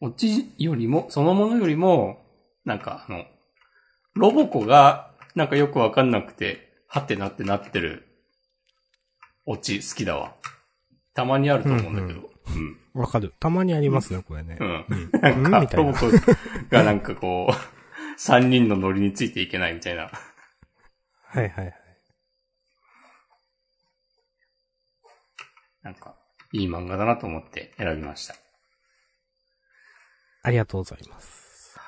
[0.00, 2.24] オチよりも、そのものよりも、
[2.64, 3.24] なんかあの、
[4.14, 8.06] ロボコが、なんかよくわかんなくて、はってなってなってる、
[9.46, 10.34] オチ好きだわ。
[11.14, 12.30] たまにあると思うんだけど。
[12.94, 13.32] わかる。
[13.38, 14.56] たまにありますね、これね。
[14.60, 14.66] うん。
[14.66, 14.84] うん。
[14.88, 15.44] うん。
[15.44, 15.92] うんなんか、みたいな。
[15.92, 16.06] ロボコ
[16.70, 20.10] がなんかこう、三人のノリについていけないみたいな。
[21.22, 21.74] はいはいはい。
[25.82, 26.16] なんか、
[26.52, 28.34] いい漫画だなと思って選びました。
[30.48, 31.78] ありがとうございます。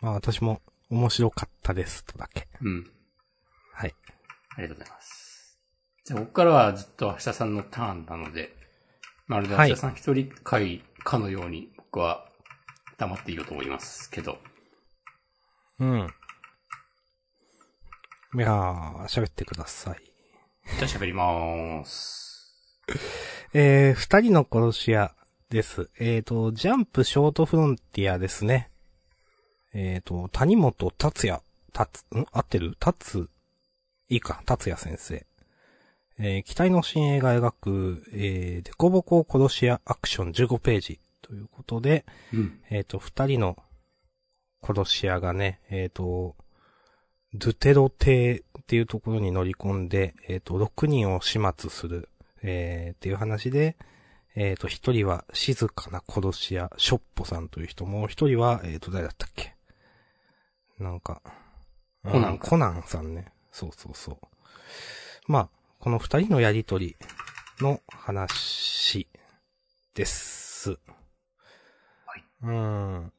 [0.00, 2.48] まあ私も面白かったですとだけ。
[2.60, 2.84] うん。
[3.72, 3.94] はい。
[4.56, 5.60] ありがとうございます。
[6.04, 8.56] じゃあ、ここからはずっと明日さんのターンなので、
[9.28, 12.26] まるで明日さん一人会かのように僕は
[12.98, 14.38] 黙っていようと思いますけど。
[15.78, 16.08] うん。
[18.34, 19.98] いやー、喋ってください。
[20.76, 22.52] じゃあ喋りまーす。
[23.54, 25.15] えー、二人の殺し屋
[25.48, 25.88] です。
[26.00, 28.68] えーと、ジャンプショートフロンティアですね。
[29.72, 31.40] えーと、谷本達也、
[31.72, 32.26] 達、ん？
[32.32, 32.74] 合ってる？
[32.80, 33.28] 達、
[34.08, 35.24] いいか、達也先生。
[36.18, 42.60] えー、期待の新映画描く、えー、デコボコ殺し屋アクション15ページということで、うん。
[42.70, 43.56] えっ、と、二人の
[44.64, 46.34] 殺し屋がね、えっ、と、
[47.34, 52.08] ドゥテロ邸っていうところに乗り込んで、えっ、と、6人を始末する、
[52.42, 53.76] えー、っていう話で、
[54.38, 59.54] えっ、と、一人は静かな殺し屋、ショッポさんという人も、一人は、えっ、と、誰だったっけ？
[60.78, 61.22] なんか、
[62.04, 63.32] コナンうんコナンさんね。
[63.50, 64.18] そうそうそう。
[65.26, 66.96] まあ、この二人のやりとり
[67.60, 69.08] の話
[69.94, 70.70] です。
[70.70, 70.76] は
[72.16, 72.24] い。
[72.42, 73.12] うん。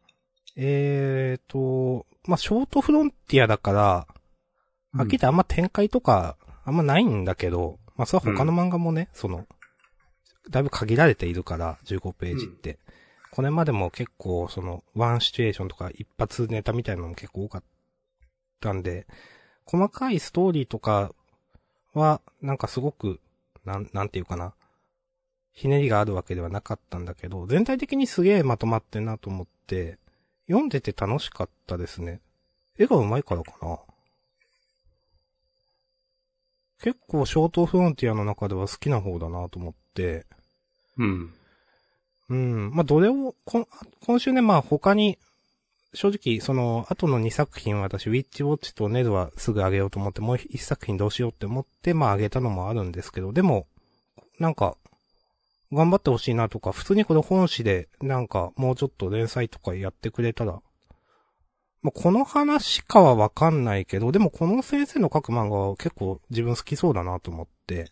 [0.56, 4.08] えーと、まあ、ショートフロンティアだから、
[4.94, 9.48] はっきてあんま展開とか、あんまないんだけど、まあ、それは他の漫画もね、その、
[10.50, 12.80] だいぶ限られているから、15ページって。
[13.32, 17.64] これまでも結構、その、ワンシチュエーションとか一発ネタみたいなのも結構多かっ
[18.60, 19.06] たんで、
[19.66, 21.14] 細かいストーリーとか
[21.94, 23.20] は、なんかすごく、
[23.66, 24.54] なん、なんていうかな。
[25.52, 29.98] ひねりがあるわけではなかったんだけど、全体的にすげえまとまってんなと思って、
[30.48, 32.22] 読んでて楽しかったですね。
[32.78, 33.80] 絵が上手いからかな。
[36.80, 40.26] 結構ショートフロンティアの中では好きな方だなと思って、
[40.98, 41.34] うん。
[42.30, 42.72] うん。
[42.74, 43.68] まあ、どれを、こん
[44.06, 45.18] 今週ね、まあ、他に、
[45.94, 53.68] 正直、その、後の2作品は私、ウィッチウォッチとネルはすぐ上げようと思って、もう1作品どうしようって思って、まあ、上げたのもあるんですけど、でも、
[54.40, 54.78] なんか、
[55.72, 60.62] 頑張ってほしいなとか、普通にこれ本誌で、なんか、もうちょっと連載とかやってくれたら、
[61.82, 67.92] まあ、この話かはわかんないけど、でもこの先生の書く漫画は結構自分好きそうだなと思って、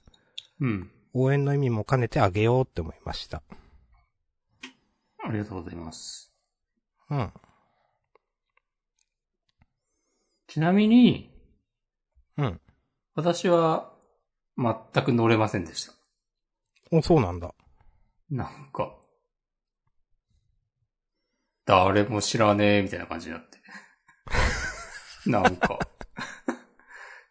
[0.59, 0.91] うん。
[1.17, 3.41] 応援の意味も兼ねてあげようって思いました。
[5.23, 6.33] ありがとうございます。
[7.09, 7.31] うん。
[10.47, 11.31] ちなみに、
[12.37, 12.59] うん。
[13.15, 13.93] 私は
[14.57, 15.93] 全く乗れませんでした。
[16.91, 17.55] お、そうなんだ。
[18.29, 18.93] なんか、
[21.65, 23.59] 誰も知らねえみたいな感じになって。
[25.25, 25.79] なんか、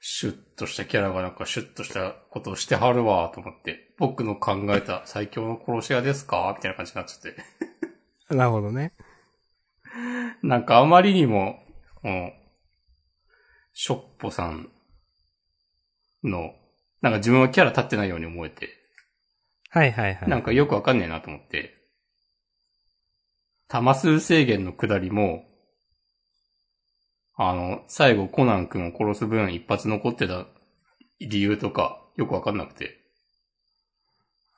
[0.07, 6.53] シュッとしたキャラがなんかシュッとしたことをしてはるわと思って、僕の考えた最強の殺し屋ですか？
[6.55, 7.33] みたいな感じになっちゃっ
[8.29, 8.35] て。
[8.35, 8.92] なるほどね。
[10.44, 11.59] なんかあまりにも、
[12.02, 12.35] うん、
[13.73, 14.69] ショッポさん
[16.23, 16.55] の、
[17.00, 18.69] なんか自分はキャラ立ってないように思えて、
[19.71, 20.29] はいはいはい。
[20.29, 21.79] なんかよくわかんねえなと思って、
[23.69, 25.46] 玉数制限の下りも、
[27.37, 30.47] あの、最後コナン君を殺す分一発残ってた
[31.21, 32.99] 理由とかよくわかんなくて。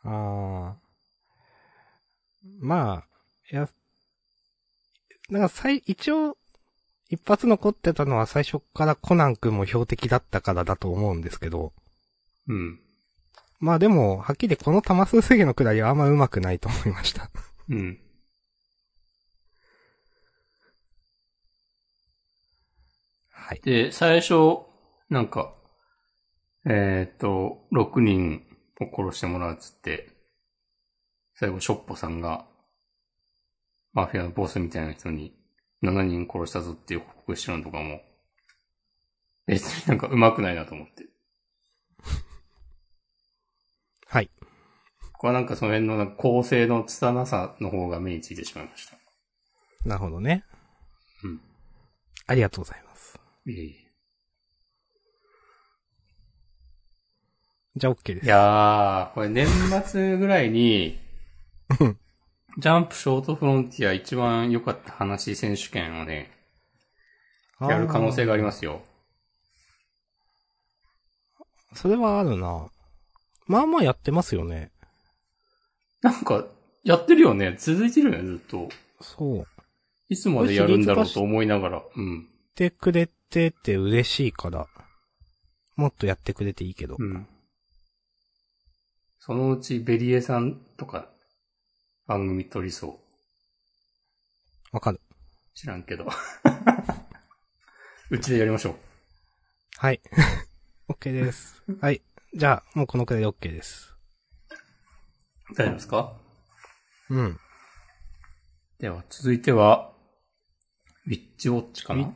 [0.05, 0.77] ああ。
[2.61, 3.05] まあ、
[3.51, 3.69] いや、
[5.31, 6.37] なんか最、一応、
[7.09, 11.73] 一発残ってたのは最初からコナン君も標的だったからだと思うんですけど、
[12.49, 12.81] うん。
[13.59, 17.31] まあでも、はっきりこの玉数制限のくだりはあんま上手くないと思いました。
[17.69, 17.99] うん。
[23.47, 23.61] はい。
[23.63, 24.35] で、最初、
[25.09, 25.55] なんか、
[26.69, 28.43] えっ、と、6人
[28.81, 30.09] を殺してもらうっつって、
[31.37, 32.45] 最後、ショッポさんが、
[33.93, 35.33] マフィアのボスみたいな人に
[35.85, 38.01] 7人殺したぞっていう報告してるのとかも、
[39.47, 41.07] 別になんか上手くないなと思って。
[44.09, 44.31] はい。
[45.13, 48.99] これはなんかその辺の構成の拙さの方が目についてしまいました。
[49.85, 50.43] なるほどね。
[51.23, 51.41] うん。
[52.27, 52.86] ありがとうございます。
[53.47, 53.87] いえいえ。
[57.77, 58.27] じゃあ OK です。
[58.27, 59.47] いやー、これ年
[59.87, 60.99] 末ぐらいに、
[61.81, 61.99] うん
[62.59, 66.31] ジャンプショートフロンティア一番良かった話選手権をね、
[67.61, 68.81] やる可能性がありますよ。
[71.75, 71.83] す。
[71.83, 72.71] それはあるな。
[73.47, 74.71] まあまあやってますよね。
[76.01, 76.47] なんか、
[76.83, 77.57] やってるよね。
[77.59, 78.71] 続いてるよね、ずっと。
[79.03, 79.47] そう。
[80.09, 81.83] いつまでやるんだろうと思いながら。
[81.95, 82.21] うん。
[82.21, 82.25] っ
[82.55, 84.67] てくれてて嬉しいから、
[85.77, 86.97] もっとやってくれていいけど。
[86.99, 87.27] うん。
[89.19, 91.11] そのうちベリエさんとか、
[92.07, 93.01] 番組撮りそ
[94.73, 94.77] う。
[94.77, 95.01] わかる。
[95.55, 96.07] 知らんけど。
[98.11, 98.75] うちでやりましょう。
[99.79, 100.01] はい。
[100.89, 101.63] OK です。
[101.81, 102.03] はい。
[102.35, 103.93] じゃあ、もうこのくらいで OK です。
[105.57, 106.17] 大丈夫ですか？
[107.11, 107.39] うん。
[108.79, 109.93] では、続いては、
[111.07, 112.15] ウィッチウォッチかウィな？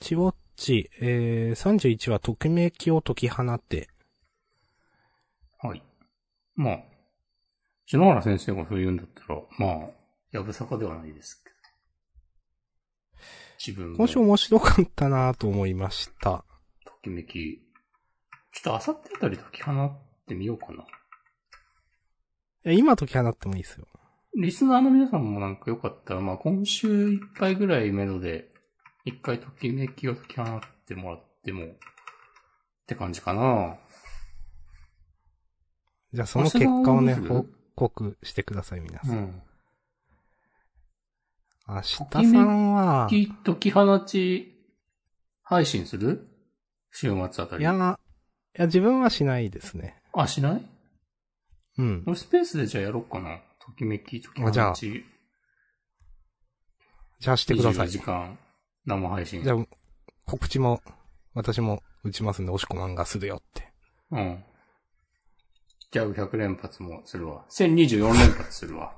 [0.00, 3.88] チウォッチ、えー、31はときめきを解き放って。
[5.58, 5.82] はい。
[6.54, 6.78] まあ、
[7.86, 9.88] 篠原先生がそう言うんだったら、まあ、
[10.32, 11.56] やぶさかではないですけど。
[13.58, 16.44] 自分も、今週面白かったなと思いました。
[16.84, 17.62] ときめき、
[18.52, 20.82] ちょっとあさってあたり解き放ってみようかな。
[20.82, 20.86] い
[22.64, 23.86] や今解き放ってもいいですよ。
[24.34, 28.50] リスナーの皆さんもなんかよかったら、まあ今週いっぱいぐらい目処で、
[29.06, 31.68] 一回ときめきを解き放ってもらっても、っ
[32.86, 33.76] て感じかな。
[36.12, 37.46] じゃあその結果をね、報
[37.76, 39.12] 告してください、皆さ。
[39.12, 39.42] うんん。
[41.68, 44.52] 明日さんは、き解き放ち、
[45.42, 46.28] 配信する？
[46.90, 47.62] 週末あたり。
[47.62, 47.76] いや、い
[48.60, 50.02] や、自分はしないですね。
[50.12, 50.68] あ、しない？
[51.78, 52.02] うん。
[52.06, 53.38] 俺スペースでじゃあやろうかな。
[53.60, 55.04] ときめき、ときあじゃあ放ち、
[57.20, 57.90] じゃあしてくださ24い。
[57.90, 58.38] 時間、
[58.86, 59.42] 生配信。
[59.42, 59.56] じゃあ、
[60.24, 60.80] 告知も、
[61.34, 63.72] 私も打ちますんで、おしこまんがするよって。
[64.12, 64.44] うん。
[65.90, 67.44] ギャグ100連発もするわ。
[67.50, 68.96] 1024連発するわ。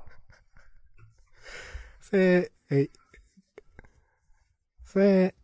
[2.01, 2.89] それ、え、
[4.85, 5.35] それ、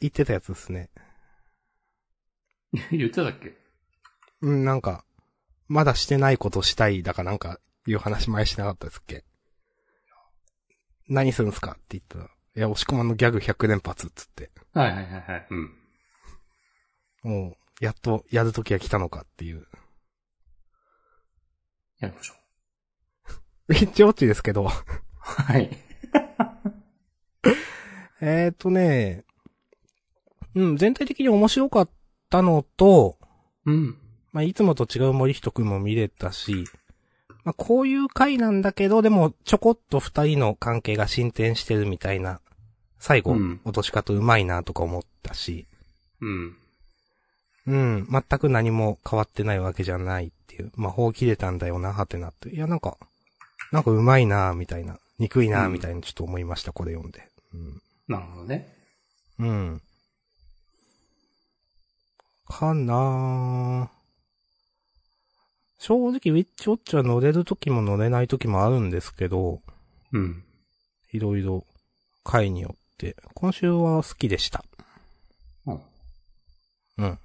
[0.00, 0.90] 言ってたやつですね。
[2.90, 3.56] 言ってたっけ？
[4.42, 5.04] うん、なんか、
[5.68, 9.24] まだしてないことしたい、だかなんか、いう話前しなかったですっけ？
[11.08, 11.72] 何するんすか？
[11.72, 15.46] って言ったら、いや、押し込まんのギャグ100連発っつって、はいはいはいはい。
[15.50, 15.70] うん。
[17.22, 19.66] もう、やっとやる時が来たのかっていう。
[21.98, 22.34] やりましょ
[23.68, 24.68] ウィッチウォッチですけど、う。
[25.18, 25.70] はい。
[28.20, 29.24] えーとね、
[30.54, 31.90] うん、全体的に面白かっ
[32.28, 33.18] たのと、
[33.64, 33.96] うん。
[34.32, 36.64] まあ、いつもと違う森人くんも見れたし、
[37.44, 42.40] まあ、こういう回なんだけど、でも、ちょこっと二人の関係が進展してるみたいな、
[42.98, 45.66] 最後、うん落とし方うまいなとか思ったし、
[46.20, 46.56] うん。
[47.66, 52.50] うん、全く何も変わってないわけじゃないっていう、まあ、法切れたんだよな、はてなって。
[52.50, 52.96] いや、なんか、
[53.72, 57.28] なんかうまいな、みたいな、憎いな、うんみたいなちょっと思いました、これ読んで。
[58.08, 58.72] なるほどね。
[59.38, 59.48] うん。
[59.48, 59.82] うん。
[62.46, 64.01] かなぁ
[65.84, 69.62] 正直、ウィッチウォッチは乗れる時も乗れない時もあるんですけど、
[70.12, 70.44] うん。
[71.10, 71.66] いろいろ
[72.22, 74.64] 回によって、今週は好きでした。
[75.66, 75.80] うん。
[76.98, 77.18] うん。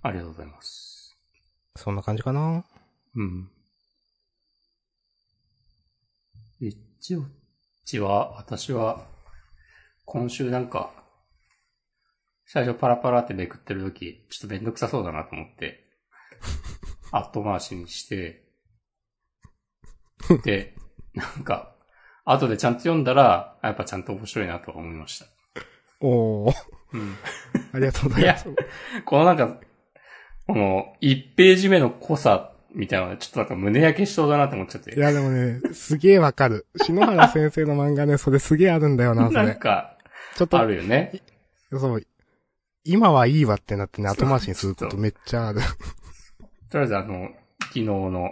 [0.00, 1.14] ありがとうございます。
[1.76, 2.64] そんな感じかな？
[3.16, 3.50] うん。
[6.62, 7.26] ウィッチウォッ
[7.84, 9.06] チは、私は、
[10.06, 11.03] 今週なんか、
[12.54, 15.88] 最初パラパラってめくってるとき、ちょっとめんどくさそうだなと思って、
[17.10, 18.44] 後回しにして、
[20.44, 20.76] で、
[21.14, 21.74] なんか、
[22.24, 25.26] 後でちゃんと読んだら、やっぱちゃんと面白いなとは思いました。
[25.98, 26.54] おー、
[26.92, 27.16] うん。
[27.72, 28.48] ありがとうございます。
[29.04, 29.58] このなんか、
[30.46, 34.94] この、1ページ目の濃さみたいなちょっとなんか胸焼けしそうだなって思っちゃって。
[34.94, 36.68] いや、でもね、すげえわかる。
[36.84, 39.56] 篠原先生の漫画ね、それすげえあるんだよな、そなんれ。
[39.56, 39.98] か、
[40.36, 41.20] ちょっとあ、るよね。
[41.72, 42.06] そう、
[42.84, 45.60] 今はいいわってなってね、後回しにすることめっちゃある。
[46.70, 47.30] とりあえずあの、
[47.60, 48.30] 昨日の、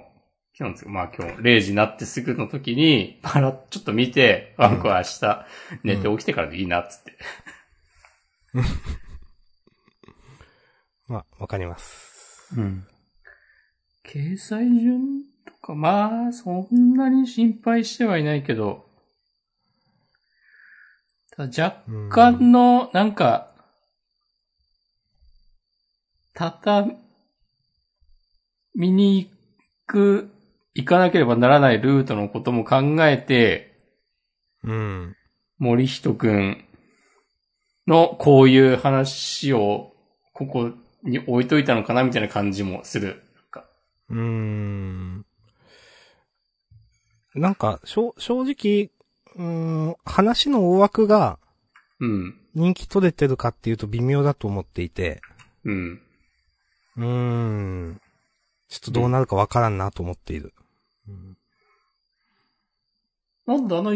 [0.58, 5.46] 昨日ですかまあ今日0時になってすぐの時に、パラッちょっと見て、あ、これ明日
[5.84, 7.16] 寝て起きてからでいいなっつって。
[11.08, 12.54] まあ、わかります。
[12.54, 12.86] うん。
[14.04, 18.84] 掲載順とか、まあ、そんなに心配してはいないけど、
[21.30, 23.51] ただ若うん干の、なんか、
[26.34, 26.96] 畳
[28.74, 29.30] みに行
[29.86, 30.30] く、
[30.74, 33.72] 行かなければならないルートのことも考えて、
[34.64, 35.16] うん。
[35.58, 36.64] 森人くん
[37.86, 39.92] のこういう話を
[40.32, 40.70] ここ
[41.02, 43.22] に置いといたのかなみたいな感じもする。
[44.08, 45.26] うーん。
[47.34, 48.90] なんか、正直、
[49.36, 49.42] うー
[49.90, 51.38] ん、話の大枠が
[52.02, 52.34] うん。
[52.54, 55.20] 人気取れてるかっていうと微妙だと思っていて、
[55.64, 56.00] うん。
[56.96, 58.00] うーん。
[58.68, 60.54] ちょっとどうなるかわからんなと思っている。
[61.08, 61.36] うん
[63.44, 63.92] なんであの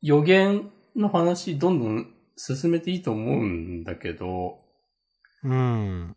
[0.00, 4.60] 予言の話どんどん進めていいと思うんだけど、
[5.42, 6.16] うん。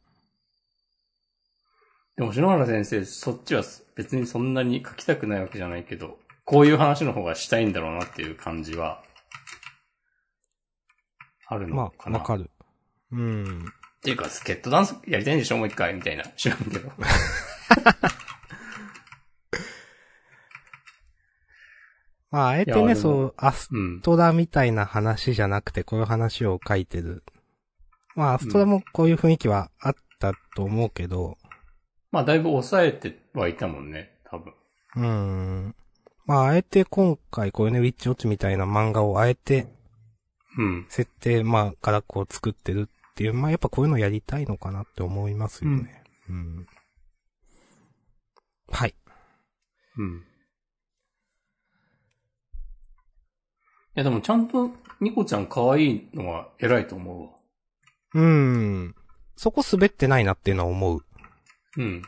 [2.15, 3.63] でも篠原先生、そっちは
[3.95, 9.03] 別にそんなに書きたくないわけじゃないけど、こういう話の方がしたいんだろうなっていう感じは、
[11.47, 12.19] あるのまあ、かな。
[12.19, 12.49] わかる。
[13.11, 13.65] うん。
[14.03, 15.57] っていうか、スケットダンスやりたいんでしょ？
[15.57, 16.25] もう一回みたいな。
[16.35, 16.91] 知らんけど。
[22.29, 24.01] まあ、あえてね、そう、アスうん。
[24.01, 27.23] トラみたいな話じゃなくて、こういう話を書いてる。
[28.15, 31.37] まあ、アストラもこういう雰囲気はあったと思うけど、
[32.11, 34.53] まあ、だいぶ抑えてはいたもんね、多分。
[34.97, 35.75] うーん。
[36.25, 39.67] まあ、あえて今回こういうね、ウィッチウォッチみたいな漫画をあえて、
[40.57, 40.85] うん。
[40.89, 46.03] 設定、まあ、からこう作ってるっていう、まあ、やっぱこういうのやりたいのかなって思いますよね。
[46.29, 46.65] うん。
[48.71, 48.95] はい。
[49.97, 50.17] うん。
[50.17, 50.21] い
[53.93, 57.29] や、でもちゃんと、ニコちゃん可愛いのは偉いと思うわ。
[58.15, 58.95] うーん。
[59.35, 61.05] そこ滑ってないなっていうのは思う。
[61.77, 62.01] うん。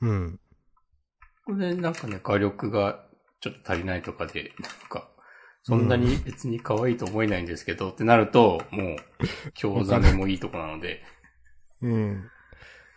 [0.00, 0.40] うん。
[1.44, 3.04] これなんかね、画力が
[3.40, 5.08] ちょっと足りないとかで、なんか、
[5.62, 8.96] そんなに別に可愛いと思えないんですけど、ってなると、もう、
[9.54, 11.02] 京ザメもいいとこなので。
[11.80, 12.28] うん。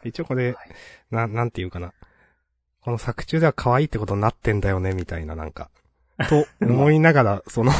[0.03, 0.69] 一応これ、はい
[1.11, 1.93] な、なんていうかな。
[2.81, 5.69] この作中では可愛いってことになってんだよね、みたいな、なんか。
[6.29, 7.71] と思いながら、 その、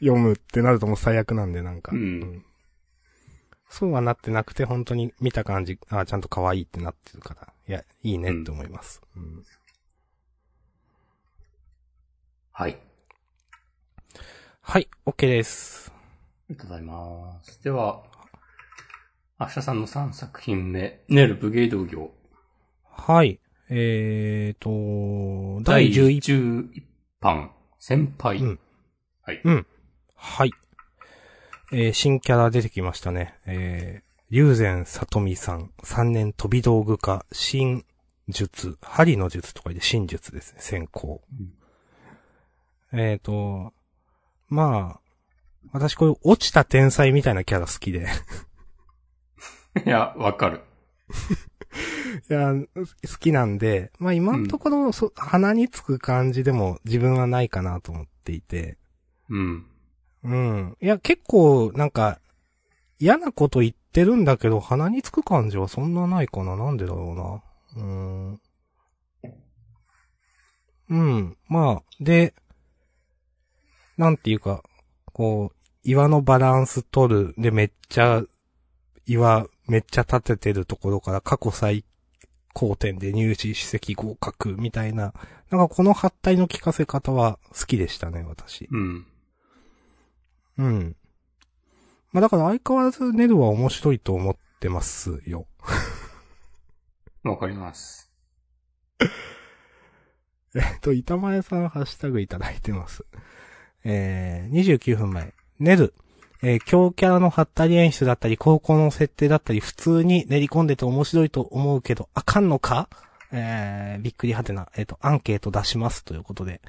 [0.00, 1.92] 読むってなるともう最悪なんで、なんか。
[1.94, 2.44] うん
[3.72, 7.52] そうはなってなくて、本当に見た感じ、あちゃんと可愛いってなってるから。
[7.68, 9.00] いや、いいねって思います。
[9.16, 9.44] うん
[12.52, 12.76] はい。
[14.70, 15.90] はい、OK です。
[15.90, 15.98] あ
[16.50, 17.60] りがとうございます。
[17.64, 18.04] では、
[19.40, 22.12] 明日さんの3作品目、ネル武芸道業。
[22.88, 23.40] はい。
[23.68, 26.82] えーと、第第11 11
[27.20, 27.50] 版、
[27.80, 28.38] 先輩。
[28.38, 28.60] うん
[29.22, 29.40] はい。
[29.42, 29.66] うん。
[30.14, 30.52] はい。
[31.72, 33.34] えー新キャラ出てきましたね。
[33.46, 37.84] えー、龍禅里美さん、3年飛び道具家、新
[38.28, 41.20] 術、針の術とか言って新術ですね、先行。
[42.92, 43.72] えーと、
[44.50, 45.00] まあ、
[45.72, 48.06] 私こういう落ちた天才みたいなキャラ好きで。
[49.86, 50.60] いや、わかる。
[52.28, 58.76] いや、好きなんで、まあ今のところ、そ鼻につく感じでも自分はないかなと思っていて。
[59.28, 59.66] うん。
[60.24, 60.76] うん。
[60.80, 62.20] いや、結構、なんか、
[62.98, 66.56] 嫌なこと言ってるんだけど、鼻につく感じはそんなないかな。
[66.56, 67.42] なんでだろ
[67.76, 67.82] うな。
[67.84, 67.90] うー
[68.32, 68.40] ん。
[70.90, 71.36] うん。
[71.48, 72.34] まあ、で、
[73.96, 74.62] なんていうか、
[75.12, 77.34] こう、岩のバランス取る。
[77.38, 78.22] で、めっちゃ、
[79.06, 81.84] 岩、めっちゃ立ててるところから過去最
[82.52, 85.14] 高点で入試史跡合格みたいな。
[85.50, 88.68] なんかこのハったりの聞かせ方は好きでしたね、私。
[88.70, 89.06] うん。
[90.58, 90.96] うん。
[92.12, 95.46] まあだから相変わらずネルは面白いと思ってますよ。
[97.22, 98.10] わかります。
[100.54, 103.04] えっと、板前さんハッシュタグいただいてます。
[103.84, 105.34] えー、29分前。
[105.58, 105.94] ネル。
[106.42, 112.88] えー、強キャラのハったり演出だったり、高校の設定だったり、普通に練り込んでて面白いと思うけど、あかんのか？
[113.32, 114.68] えー、びっくりはてな。
[114.76, 116.60] えっ、と、アンケート出しますということで。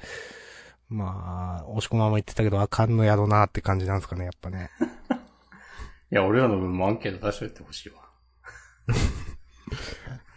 [0.92, 4.70] まあ、押し込まま言ってたけど、あかんのやろなって感じなんですかね、やっぱね。
[6.12, 8.02] いや、俺らの分もアンケート出しといてほしいわ。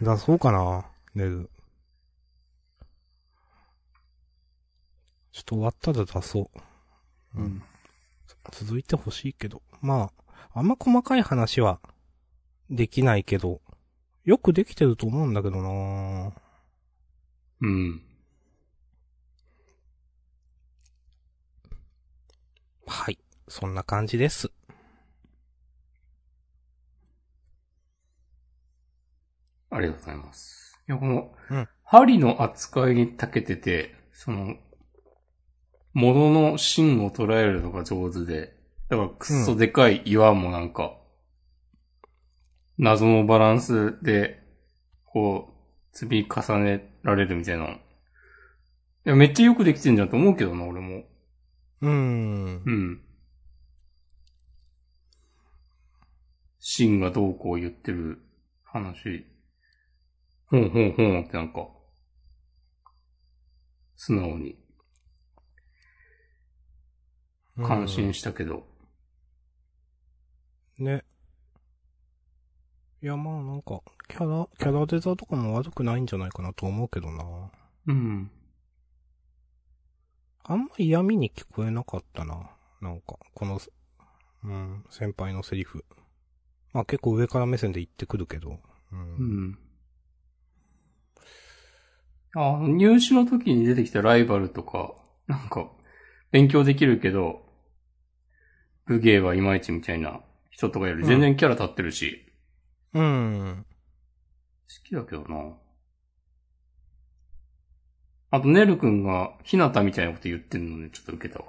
[0.00, 1.50] 出そうかな、ネル。
[5.36, 6.50] ちょっと終わったら出そ
[7.36, 7.38] う。
[7.38, 7.62] うん。
[8.52, 9.60] 続いてほしいけど。
[9.82, 10.10] ま
[10.54, 11.78] あ、あんま細かい話は
[12.70, 13.60] できないけど、
[14.24, 16.32] よくできてると思うんだけどな
[17.60, 18.02] うん。
[22.86, 23.18] はい。
[23.46, 24.50] そんな感じです。
[29.68, 30.82] ありがとうございます。
[30.88, 34.56] いや、この、うん針の扱いに長けてて、その、
[35.96, 38.54] 物の芯を捉えるのが上手で、
[38.90, 40.94] だからくっそでかい岩もなんか、
[42.76, 44.42] 謎のバランスで、
[45.06, 45.54] こ
[45.94, 47.64] う、積み重ねられるみたいな。
[47.68, 47.78] い
[49.04, 51.04] や、めっちゃよくできてんじゃんと思うけどな、俺も。
[51.80, 52.70] うーんう。
[52.70, 53.00] ん。
[56.58, 58.18] 芯がどうこう言ってる
[58.64, 59.24] 話。
[60.48, 61.66] ほんほんほんってなんか、
[63.96, 64.65] 素直に
[67.56, 68.66] 感心したけど。
[70.78, 71.04] ね。
[73.02, 77.50] いや、まあなんか、キャラ、キャラデザとかも悪くないんじゃないかなと思うけどな。
[77.86, 78.30] うん。
[80.44, 82.50] あんま嫌味に聞こえなかったな。
[82.80, 83.60] なんか、この、
[84.44, 85.84] うん、先輩のセリフ。
[86.72, 88.60] まあ結構上から目線で言ってくるけど。
[88.92, 88.98] うん。
[88.98, 89.58] うん。
[92.34, 94.94] あ、入試の時に出てきたライバルとか、
[95.26, 95.70] なんか、
[96.30, 97.45] 勉強できるけど、
[98.86, 100.20] 武芸はいまいちみたいな
[100.50, 102.24] 人とかより全然キャラ立ってるし、
[102.94, 103.66] うん。
[104.68, 105.54] 好きだけどな。
[108.30, 111.46] あと、ねるくんが、ひなたみたいなこと言ってんのね、ちょっと受けたわ。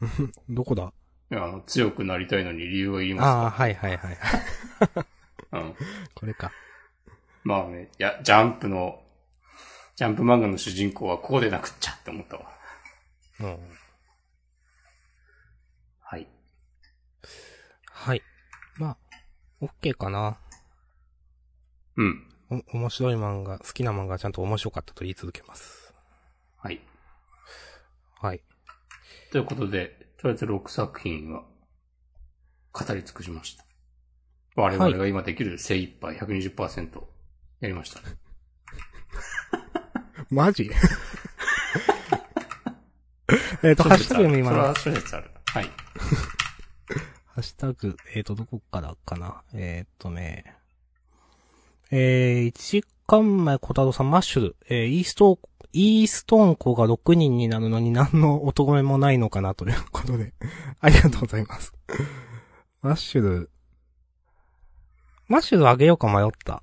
[0.48, 0.92] どこだ？
[1.30, 4.16] いや、あの、強くなりたいのに理由はいりあまあ、はいはいはい。
[4.16, 5.06] す か
[5.52, 5.74] うん。
[6.14, 6.52] これか。
[7.44, 9.02] まあね、いや、ジャンプの、
[9.94, 12.58] ジャンプ漫画の主人公はこうでなくっちゃって思ったわ。
[13.40, 13.58] うん。
[16.00, 16.26] はい。
[17.96, 18.22] はい。
[18.78, 18.96] まあ、
[19.62, 20.36] オッケーかな。
[21.96, 22.28] うん。
[22.50, 25.94] お、面白い漫画、好きな漫画はちゃんと面白かったと言い続けます。
[26.58, 26.80] はい。
[28.20, 28.42] はい。
[29.32, 31.44] ということで、とりあえず6作品は、
[32.72, 33.64] 語り尽くしました。
[34.56, 37.02] 我々が今できる精一杯120%
[37.60, 38.00] やりました。
[40.28, 40.70] マジ？
[43.64, 44.90] えっと、ハッシュタグ読みそれはます。
[44.90, 45.70] はい。
[47.36, 49.42] ハッシュタグ、えっ、と、どこからかな？
[49.52, 50.56] えっ、とね。
[51.90, 54.56] えー、1時間前、小太郎さん、マッシュル。
[54.70, 55.38] えー、イースト、
[55.74, 60.32] イーストーン校が6人になるのに何のお咎めもないのかなということで。
[60.80, 61.74] ありがとうございます。
[62.80, 63.50] マッシュル。
[65.28, 66.62] マッシュルあげようか迷った。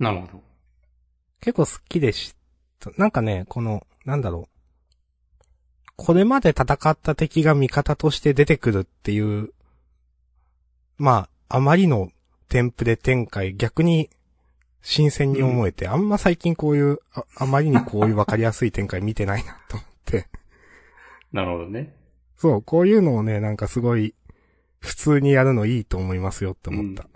[0.00, 0.42] なるほど。
[1.40, 2.34] 結構好きでし
[2.80, 2.90] た。
[2.98, 4.53] なんかね、この、なんだろう。
[5.96, 9.52] これまで戦った敵が味方として出てくるっていう、
[10.98, 12.10] まあ、あまりの
[12.48, 14.10] テンプレ展開、逆に
[14.82, 20.28] 新鮮に思えて、あんま最近こういう、ああまりにこういうわかりやすい展開見てないなと思って。
[21.32, 21.96] なるほどね。
[22.36, 24.14] そう、こういうのをね、なんかすごい、
[24.80, 27.08] 普通にやるのいいと思いますよって思った。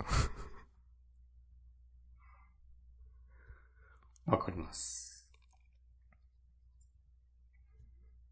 [4.25, 5.08] わかります。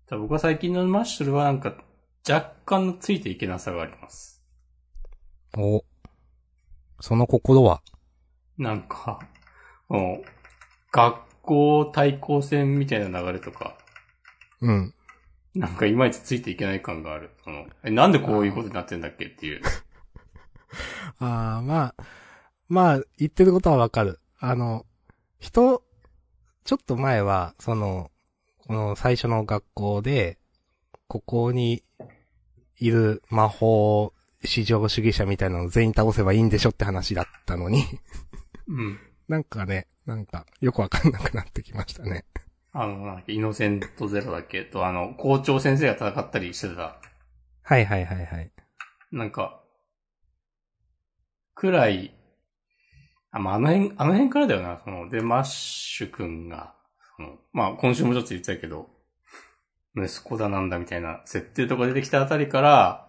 [0.08, 1.76] ただ僕は最近のマッシュルはなんか、
[2.28, 4.42] 若干のついていけなさがあります。
[5.58, 5.84] お。
[7.02, 7.82] その心は、
[8.58, 9.20] なんか、
[9.90, 10.26] もう
[10.94, 13.78] 学校対抗戦みたいな流れとか、
[14.62, 14.94] うん。
[15.54, 17.32] なんかいまいちついていけない感がある。
[17.44, 19.62] そのえ、なんでこういうことになってんだっけっていう。
[21.20, 22.04] ああ、まあ、
[22.70, 24.22] まあ、言ってることはわかる。
[24.40, 24.86] あの、
[25.40, 25.84] 人、
[26.64, 28.10] ちょっと前は、その、
[28.68, 30.38] この最初の学校で、
[31.08, 31.84] ここに
[32.78, 34.12] いる魔法
[34.44, 37.86] 至上主義者みたいなの全員倒せばいいんでしょって話だったのに、
[38.68, 39.00] うん。
[39.30, 42.26] なんかね、なんか、よくわかんなくなってきましたね。
[42.74, 47.00] あの、なんだっけイノセントゼロだっけと、あの、校長先生が戦ったりしてた。
[47.64, 48.52] はいはいはいはい。
[49.14, 49.64] なんか、
[51.56, 52.14] くらい、
[53.32, 56.77] あ、まあ、あの辺、あの辺からだよな、その、で、マッシュ君が、
[57.18, 58.88] その、まあ、今週もちょっと言ってたけど、
[59.96, 63.08] 息子だなんだみたいな設定とか出てきたあたりから、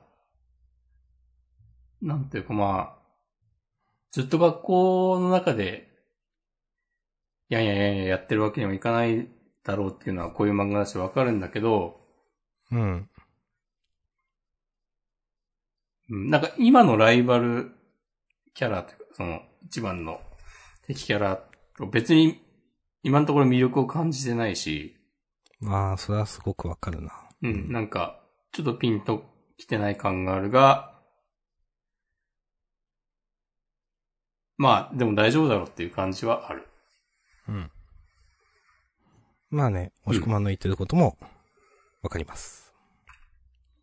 [2.00, 2.98] なんていうかまあ、
[4.10, 5.88] ずっと学校の中で、
[7.50, 9.28] やんややんややってるわけにはいかない
[9.64, 12.00] だろうっていうのはこういう漫画だしわかるんだけど、
[12.72, 13.08] うん。
[16.10, 17.70] うんなんか今のライバル
[18.54, 20.20] キャラというか、その一番の
[20.86, 21.42] 敵キャラ
[21.76, 22.40] と別に
[23.08, 24.94] 今のところ魅力を感じてないし、
[25.60, 27.10] まあ、それはすごくわかるな。
[27.40, 28.20] うん、なんか
[28.52, 29.24] ちょっとピンと
[29.56, 30.94] 来てない感があるが、
[34.58, 36.68] まあでも大丈夫だろうっていう感じはある。
[37.48, 37.70] うん。
[39.48, 41.16] まあね、押し込まんの言ってることも、
[42.02, 42.74] わかります。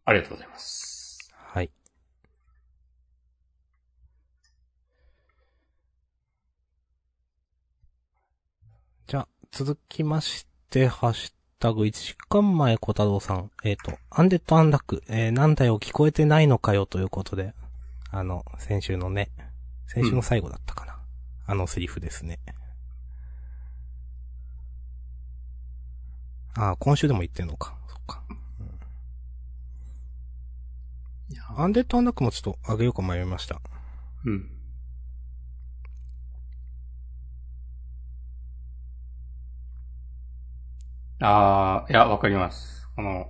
[0.06, 1.34] ありがとうございます。
[1.34, 1.72] はい。
[9.58, 13.52] 続きまして、ハッシュタグ1時間前小太郎さん。
[13.64, 17.54] えっ、と、アンデッドアンラック、えー、なんだよ、聞こえてないのかよということで、
[18.12, 19.30] あの、先週のね、
[19.88, 21.00] 先週の最後だったかな。
[21.48, 22.40] あのセリフですね。
[26.56, 27.78] ああ、今週でも言ってんのか。
[27.88, 28.24] そっか。
[31.30, 33.62] いやアンデッドアンラックもちょっと上げようか迷いました。
[34.26, 34.55] うん。
[41.20, 42.88] ああ、いや、わかります。
[42.96, 43.30] この、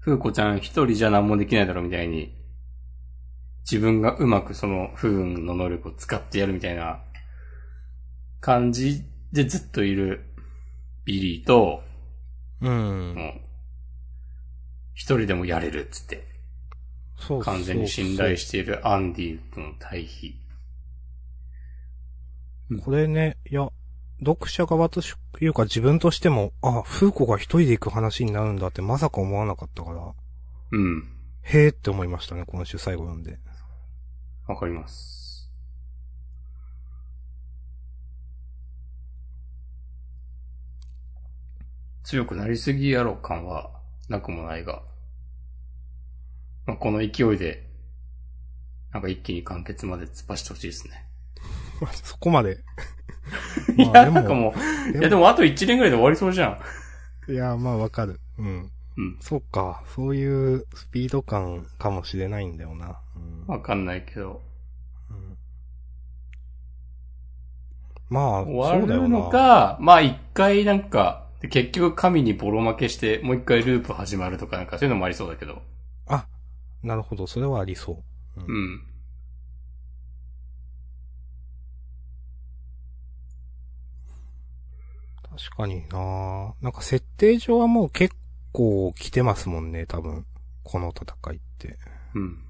[0.00, 2.36] ふうこちゃん一人じゃ何もできないだろみたいに、
[3.70, 7.02] 自分がうまくその不運の能力を使ってやるみたいな
[8.40, 10.24] 感じでずっといる
[11.04, 11.82] ビリーと、
[12.60, 13.14] うん。
[13.14, 13.40] もう、
[14.94, 16.26] 一人でもやれるっつって、
[17.18, 20.40] そう完全に信頼しているアンディとの対比。
[22.82, 23.68] これね、いや、
[24.20, 30.12] 読者側としいうか自分としても、あ、フーコが一人で行く話になるんだってまさか思わなかったから、
[30.72, 31.08] うん。
[31.42, 33.38] へーって思いましたね、今週最後読んで。
[34.46, 35.50] わかります。
[42.04, 43.70] 強くなりすぎやろ感は
[44.08, 44.82] なくもないが、
[46.64, 47.68] まあ、この勢いで、
[48.92, 51.05] なんか一気に完結まで突っ走ってほしいですね。
[52.02, 52.58] そこまで。
[53.76, 56.58] いや、なんかもう、でいやでもあと1年ぐらいで終わりそうじゃ
[57.28, 57.32] ん。
[57.32, 58.20] いや、まあわかる。
[58.38, 58.70] うん。
[58.96, 59.16] うん。
[59.20, 62.98] そっか、そういうスピード感かもしれないんだよな。
[63.16, 64.42] うんわかんないけど。
[65.10, 65.36] うん
[68.08, 69.28] まあ、終わるの。
[69.28, 75.60] か、まあ一回なんか、で結局神にボロ負けして、もう一回ループ始まるとかなんかそういうのもありそうだけど。
[76.06, 76.26] あ、
[76.82, 78.04] なるほど、それはありそ
[78.36, 78.40] う。
[78.40, 78.82] うんうん。
[85.36, 88.14] 確かにななんか設定上はもう結
[88.52, 90.24] 構来てますもんね、多分。
[90.62, 91.78] この戦いって。
[92.14, 92.42] うん。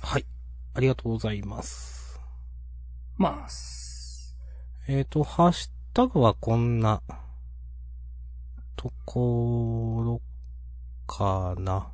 [0.00, 0.26] はい。
[0.74, 2.20] ありがとうございます。
[3.16, 4.36] まあ、す
[4.88, 7.00] えっ、と、ハッシュタグはこんな、
[8.74, 10.20] ところ、
[11.06, 11.92] かな。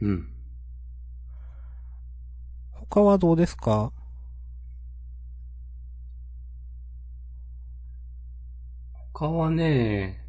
[0.00, 0.41] うん。
[2.94, 3.90] 他はどうですか？
[9.14, 10.22] 他はね、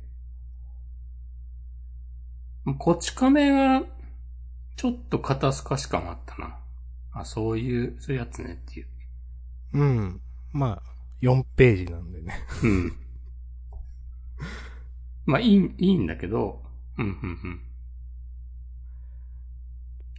[2.80, 3.84] こち亀が、
[4.78, 6.57] ちょっと肩透かし感あったな。
[7.11, 8.88] あ、そういう、そういうやつねっていう。
[9.74, 10.22] うん。
[10.53, 10.84] まあ、
[11.22, 12.34] 4ページなんでね。
[12.64, 12.97] うん。
[15.26, 16.64] まあ、いい、いいんだけど、
[16.97, 17.14] うん、うん、う
[17.49, 17.61] ん。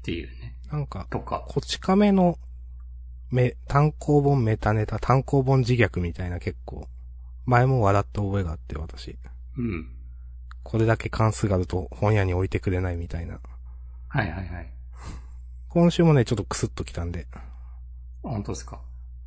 [0.01, 0.59] っていうね。
[0.71, 1.45] なんか、とか。
[1.49, 2.39] こち亀の、
[3.31, 6.89] め、単行本メタネタ、単行本自虐みたいな結構、
[7.47, 9.19] 前も笑った覚えがあって、私。
[9.57, 9.91] うん。
[10.63, 13.39] これだけ関数があると本屋に置いてくれないみたいな。
[14.09, 14.73] はいはいはい。
[15.69, 17.27] 今週もね、ちょっとクスッときたんで、
[18.23, 18.81] 本当ですか？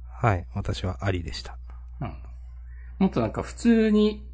[0.09, 1.57] はい、私はありでした。
[2.01, 2.15] うん。
[2.97, 4.27] もっとなんか普通に、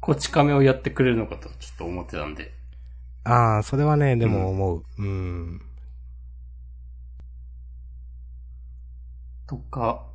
[0.00, 2.52] こち亀をやってくれるのかとちょっと思ってたんで。
[3.24, 4.84] ああ、それはね、でも思う。
[4.98, 5.62] うん。
[9.46, 10.06] とか、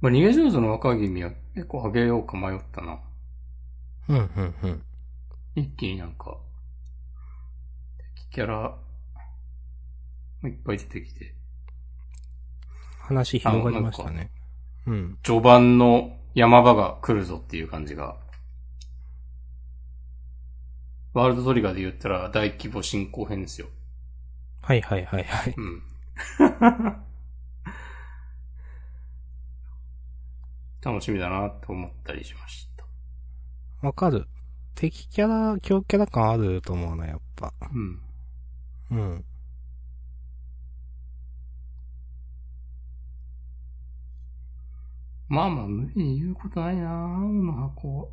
[0.00, 3.00] まあ、逃げ上手の若君は結構あげようか迷ったな。
[4.08, 4.82] うん、うん、うん。
[5.54, 6.36] 一気になんか、
[8.16, 8.76] 敵キャラ、
[10.44, 11.34] いっぱい出てきて、
[12.98, 14.30] 話広がりましたね。
[14.86, 15.18] うん。
[15.22, 18.16] 序盤の山場が来るぞっていう感じが、
[21.14, 23.68] ワールドトリガーで言ったら大規模進行編ですよ。
[24.60, 25.54] はいはいはいはい。
[25.56, 25.82] うん。
[30.84, 32.84] 楽しみだなって思ったりしました。
[33.86, 34.26] わかる。
[34.74, 37.54] 敵キャラ、強キャラ感あると思うな、やっぱ。
[37.72, 38.00] うん。
[38.90, 39.24] うん。
[45.28, 48.12] まあまあ、無理に言うことないな青の箱。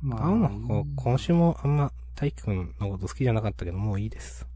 [0.00, 4.51] ま青の箱、今週もあんま、大輝くんのこと好きじゃなかったけど、もういいです。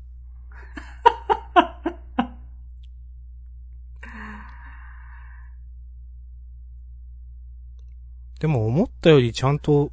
[8.41, 9.91] でも思ったよりちゃんと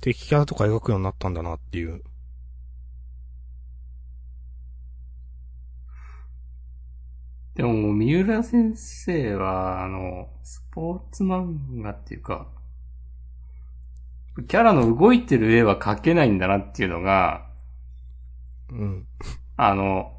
[0.00, 2.02] 敵キャラとか描くようになったんだなっていう。
[7.54, 12.46] でも三浦先生は、あの、スポーツ漫画っていうか、
[14.46, 17.48] キャラの動いてる絵は描けないんだなっていうのが、
[18.70, 19.08] うん。
[19.56, 20.16] あの、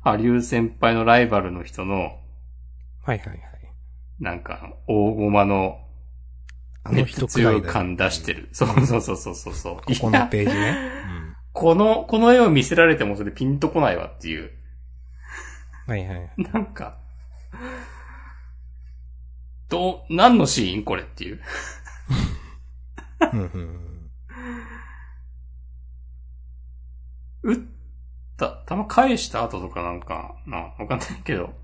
[0.00, 2.18] ハリュー先輩のライバルの人の、はい
[3.04, 3.40] はいはい。
[4.18, 5.83] なんか、大駒の、
[6.84, 8.48] あの人くらい強い感出してる。
[8.52, 9.76] そうそうそうそうそうそう。
[9.76, 10.76] ここのページね。
[11.52, 14.52] この、この絵を見せられてもそれピンとこないわっていう。
[15.88, 15.92] うん。
[15.92, 16.30] はいはい。
[16.36, 16.98] なんか、
[19.68, 21.40] どう、何のシーンこれっていう。
[23.32, 23.90] うんうんうん
[27.44, 27.58] 撃っ
[28.38, 31.54] た、弾返した後とかなんかな、わかんないけど。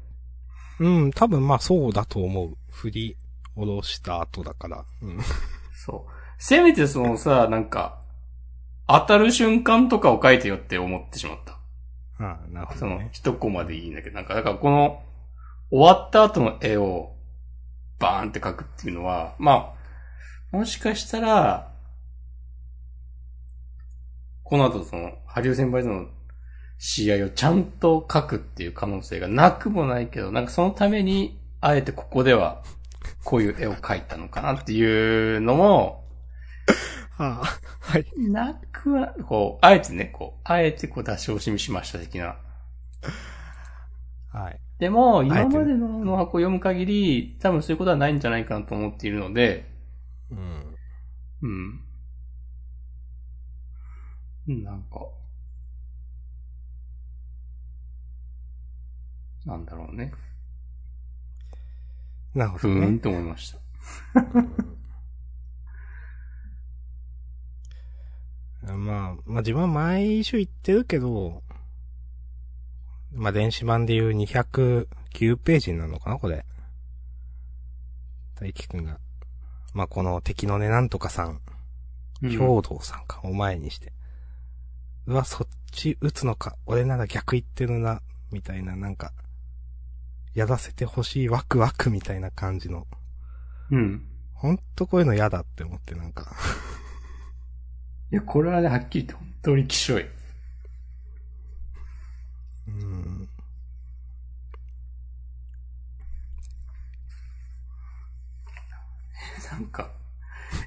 [0.79, 2.57] うん、多分まあそうだと思う。
[2.71, 3.17] 振り
[3.61, 4.85] 下ろした後だから。
[5.03, 5.21] うん。
[5.75, 6.11] そう。
[6.39, 8.01] せめてそのさ、なんか、
[8.87, 11.53] 当たる瞬間とかを書いてよって思ってしまった。
[12.25, 13.11] ああ、なるほそのどね。
[13.13, 15.03] 一コマでいいんだけど、なんか、だからこの、
[15.71, 17.15] 終わった後の絵を、
[17.99, 19.75] バーンって描くっていうのは、ま
[20.53, 21.73] あ、もしかしたら、
[24.43, 26.07] この後その、ハリウ先輩との
[26.79, 32.63] 試合をちゃんと描くっていう可能性がなくもないけど、なんかそのために、あえてここでは、
[33.25, 36.05] こういう絵を描いたのかなっていうのも、
[37.19, 38.07] ああ、はい。
[38.17, 42.37] なくは、こう、あえてね、こう、あえてこう出し惜しみしました的な。
[44.29, 44.61] はい。
[44.79, 49.71] でも、今までのの箱を読む限り、多分そういうことはないんじゃないかなと思っているので、
[50.31, 50.77] うん。
[51.43, 51.81] うん。
[54.49, 55.07] うんなんか、
[59.45, 60.13] なんだろうね。
[62.35, 62.81] なるほどね。
[62.81, 63.59] ふーんって思いました。
[68.75, 71.43] まあ、まあ自分は毎週言ってるけど、
[73.13, 74.87] まあ電子版でいう209
[75.39, 76.45] ページになるのかな、これ。
[78.37, 79.01] 大輝くんが。
[79.75, 81.41] まあこの敵のね、なんとかさん、
[82.23, 83.93] 兵道さんか、お前にして。
[85.07, 89.13] うわ、そっち撃つのか、俺なら逆言ってるな、みたいな、なんか、
[90.35, 92.87] やらせてほしいワクワクみたいな感じの。
[93.71, 94.07] うん。
[94.35, 96.33] ほんとこういうの嫌だって思って、なんか。
[98.13, 100.07] いや、これはね、はっきり言って本当にきしょい。
[102.69, 103.29] うん。
[109.51, 109.91] なんか、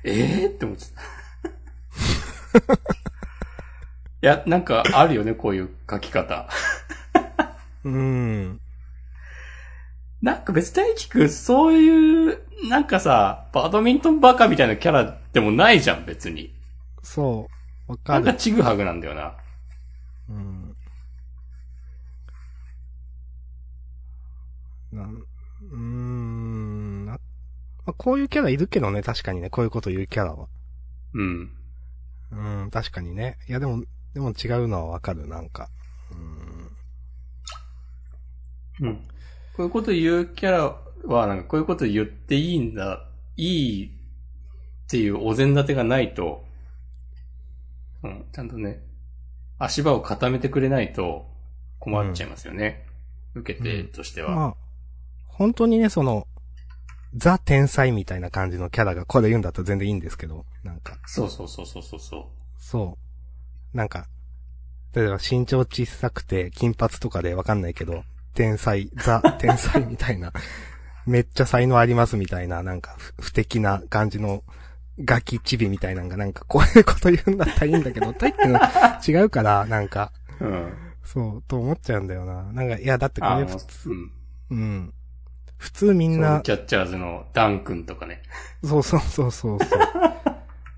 [0.03, 2.73] ええー、って思っちゃった。
[4.21, 6.49] いや、なんかあるよね、こういう書き方。
[7.83, 8.61] うん。
[10.23, 16.55] なんか別に大輝くん、そういう、なんかさ、バドミントンバカみたいなキャラでもないじゃん、別に。
[17.01, 17.49] そ
[17.89, 17.91] う。
[17.91, 18.37] わなんかかる。
[18.37, 19.35] ちぐはぐなんだよな。
[20.29, 20.77] うん。
[24.93, 27.05] なん、うーん。
[27.05, 27.19] なま
[27.87, 30.47] あ、こういうキャラいるけどね、確かにね、こういうこと言うキャラは。
[31.15, 31.51] うん。
[32.31, 32.35] う
[32.67, 33.39] ん、確かにね。
[33.49, 35.67] いや、でも、でも違うのはわかる、なんか。
[38.79, 38.87] うん。
[38.87, 39.12] うん。
[39.55, 46.45] こういうこと言うキャラは、なんかこういうこと言っていいんだ、いいっていうお膳立てがないと、
[48.03, 48.81] うん、ちゃんとね、
[49.59, 51.27] 足場を固めてくれないと
[51.79, 52.85] 困っちゃいますよね。
[53.35, 54.35] 受け手としては。
[54.35, 54.55] まあ、
[55.27, 56.27] 本当にね、その、
[57.15, 62.97] ザ天才みたいな感じのキャラがこれ言うんだったら全然いいんですけど、なんか、そうそうそうそうそうそそ
[63.73, 63.77] う。
[63.77, 64.07] なんか、
[64.95, 68.03] 例えば身長小さくて金髪とかでわかんないけど、
[68.33, 70.33] 天才、ザ天才みたいな、
[71.05, 74.43] めっちゃ才能ありますみたいな、なんか不不敵な感じの
[74.99, 80.45] ガキチビみたいなのがなんかこういうこと言うんだったらいいんだけど、タイってのは違うから、なんか、う。
[80.45, 80.73] うん。
[81.03, 82.43] そう、と思っちゃうんだよな。
[82.53, 84.11] なんか、いや、だってこれ普通、うん。
[84.51, 84.93] うん。
[85.57, 88.21] 普通みんなル、キャッチャーズのダン君とかね。
[88.63, 89.79] そうそうそうそうそう。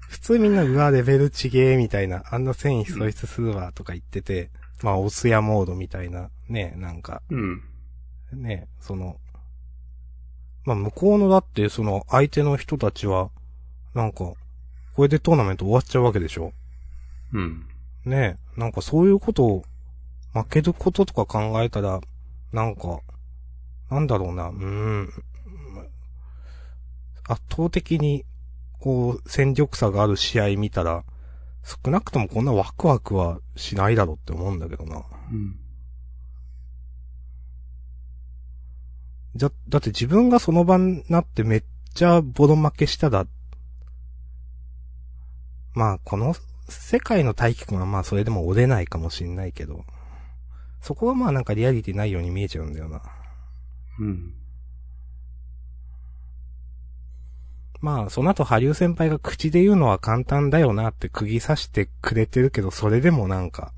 [0.10, 4.50] 普通みんな、うわ、レベルちげえ、みたいな、あんな繊維喪失するわ、とか言ってて、
[4.84, 7.62] まあ、オスヤモードみたいな、ね、なんか、うん。
[8.34, 9.18] ね、その、
[10.66, 13.30] まあ、向こうのだって、その、相手の人たちは、
[13.94, 14.34] なんか、
[14.96, 16.54] これでトーナメント終わっちゃうわけでしょ？
[17.34, 17.68] うん。
[18.06, 19.66] ねなんかそういうことを、
[20.34, 22.02] 負けることとか考えたら、
[22.52, 23.00] なんか、
[23.90, 24.66] なんだろうな、うー
[25.04, 25.10] ん、
[27.28, 28.26] 圧倒的に、
[28.80, 31.04] こう、戦力差がある試合見たら、
[31.66, 35.04] 少なくともこんなワクワクはしないだろうって思うんだけどな。
[35.32, 35.58] うん。
[39.36, 41.64] じゃ、だって自分がその場になってめっ
[41.96, 43.26] ちゃボロ負けしたら、
[45.74, 46.36] まあ、この
[46.70, 49.86] 世界の大輝くんはまあそれでも折れないかもしんないけど、
[50.82, 53.02] そこはまあなんかリアリティないように見えちゃうんだよな。
[54.00, 54.34] うん。
[57.82, 63.74] まあ、その後、ハリュー先輩が口で言うのは簡単だよなって釘刺してくれてるけど、それでもなんか、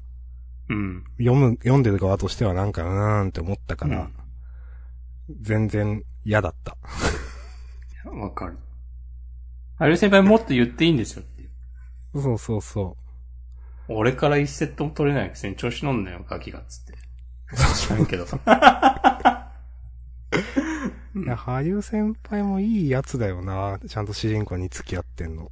[0.70, 1.04] うん。
[1.18, 4.14] 読む、読んでる側としてはなんかうーんって思ったから、うん
[5.42, 6.78] 全然嫌だった。
[8.10, 8.58] わかる。
[9.78, 11.44] ある先輩もっと言っていいんですよって。
[12.14, 12.96] そうそうそ
[13.90, 16.94] 俺から一セットも取れないくせに調子乗んなよ、ガキがっつって。
[17.76, 18.26] 知らんけど。
[21.22, 21.26] う。
[21.26, 23.80] いや、羽生先輩もいいやつだよな。
[23.88, 25.52] ちゃんと主人公に付き合ってんの。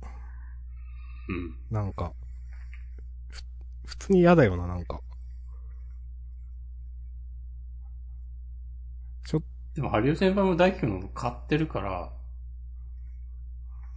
[1.30, 1.58] うん。
[1.72, 2.14] なんか、
[3.30, 3.44] ふ
[3.86, 5.02] 普通に嫌だよな、なんか。
[9.26, 9.42] ちょっ
[9.76, 12.12] でも、ハリウ先輩も大輝くんの買ってるから、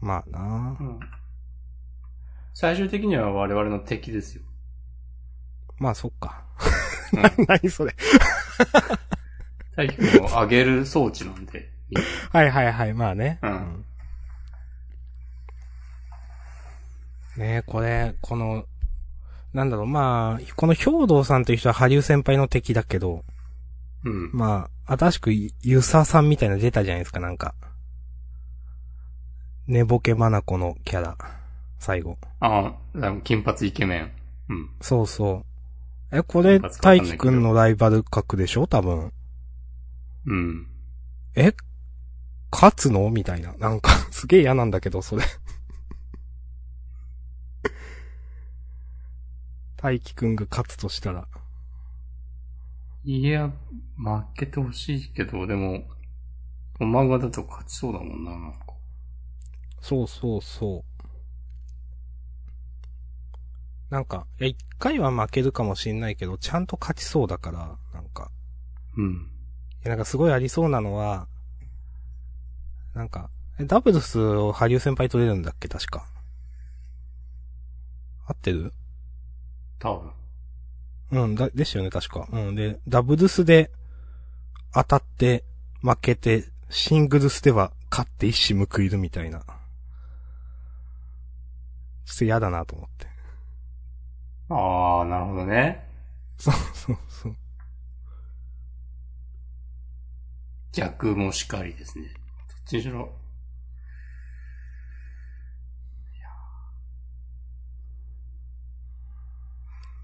[0.00, 1.00] まあなうん。
[2.54, 4.42] 最終的には我々の敵ですよ。
[5.78, 6.44] まあそっか。
[7.12, 7.94] う 何それ。
[9.78, 11.70] 大輝くんを上げる装置なんで。
[12.32, 13.38] はいはいはい、まあね。
[13.42, 13.84] うん
[17.36, 18.64] ねえ、これ、この、
[19.52, 23.22] なんだろう、まあ、この兵道さんという人は羽生先輩の敵だけど、
[24.04, 24.30] うん。
[24.32, 27.54] まあ、新しくゆゆささんみたいなの出たじゃないですか、なんか。
[29.68, 31.16] 寝ぼけまなこのキャラ。
[31.78, 32.18] 最後。
[32.40, 34.10] ああ、金髪イケメン。
[34.48, 34.70] うん。
[34.80, 35.44] そうそ
[36.10, 36.16] う。
[36.16, 39.12] え、これ、大輝くんのライバル格でしょ多分。
[40.28, 40.66] うん。
[41.34, 41.54] え？
[42.52, 43.08] 勝つの？
[43.10, 43.54] みたいな。
[43.54, 45.24] なんか、 すげえ嫌なんだけど、それ。
[49.76, 51.26] 大輝くんが勝つとしたら。
[53.04, 53.50] いや、
[53.96, 55.88] 負けてほしいけど、でも、
[56.78, 58.58] この漫画だと勝ちそうだもんな、なんか。
[59.80, 60.88] そうそうそう。
[63.88, 68.30] なんか、いや、一回は負けるかもしんないけど、ちゃんと勝ちそうだから、なんか。
[68.98, 69.37] うん。
[69.84, 71.26] いや、なんかすごいありそうなのは、
[72.94, 75.68] なんか、えダブルスを羽生先輩取れるんだっけ？
[75.68, 76.06] 確か。
[78.26, 78.72] 合ってる？
[79.78, 79.94] 多
[81.10, 81.22] 分。
[81.24, 82.28] うん、だ、でしたよね、確か。
[82.30, 83.70] うん、で、ダブルスで
[84.74, 85.44] 当たって
[85.80, 89.40] 負けて、シングルスでは勝って一矢報いるみたいな。
[89.40, 89.44] ちょ
[92.14, 93.06] っと嫌だなと思って。
[94.50, 95.86] ああ、なるほどね。
[96.36, 97.36] そうそうそう。
[100.72, 102.04] 逆もしかりですね。
[102.06, 102.14] どっ
[102.66, 103.12] ちにしろ。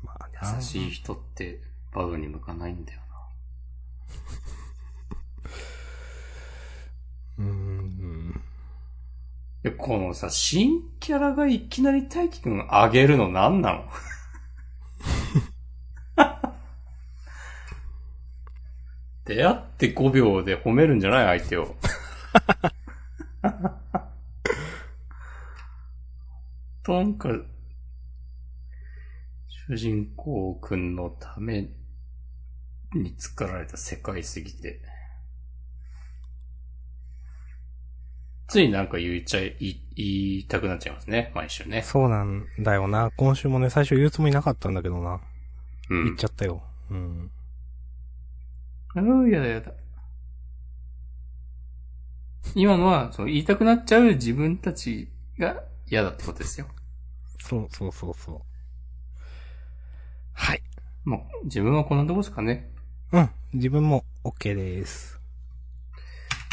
[0.02, 1.60] まあな優しい人って
[1.92, 3.04] バドに向かないんだよな。
[7.38, 8.42] うーん。
[9.78, 13.84] このさ、新キャラがいきなり大輝くん上げるの何なの？
[19.24, 21.76] 出会って5秒で褒めるんじゃない相手を。
[26.82, 27.30] と なんか、
[29.48, 31.70] 主人公くんのため
[32.92, 34.80] に作られた世界すぎて。
[38.46, 40.06] ついなんか言っちゃい言
[40.40, 41.82] いたくなっちゃいますね、毎週ね。
[41.82, 43.10] そうなんだよな。
[43.16, 45.20] 今週もね、最初言うつもりなかったんだけどな。
[45.88, 46.24] うん言っち。
[46.24, 46.62] ゃったよ。
[46.90, 47.30] うん。
[48.96, 49.72] うん、やだやだ。
[52.54, 56.66] 今のは、そう、言いたくなっちゃう自分たちが嫌だってことですよ。
[57.40, 58.40] そうそうそうそう。
[60.32, 60.62] はい。
[61.04, 62.70] もう、自分はこんなとこですかね。
[63.12, 63.30] うん。
[63.52, 65.20] 自分も OK です。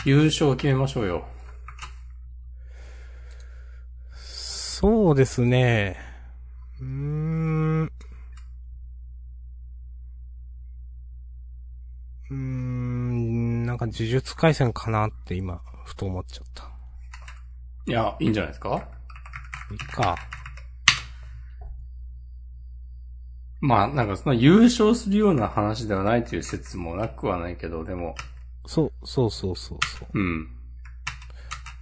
[0.05, 1.25] 優勝を決めましょうよ。
[4.15, 5.97] そうですね。
[6.79, 7.83] うーん。
[7.83, 16.69] うーん、なんか呪術回戦かなって今、ふと思っちゃった。
[17.87, 18.87] いや、いいんじゃないですか？
[19.71, 20.15] いいか。
[23.59, 28.15] まあ、なんかその優勝するような話ではないという説もなくはないけど、でも、
[28.65, 30.19] そう、そうそうそうそう。
[30.19, 30.47] うん。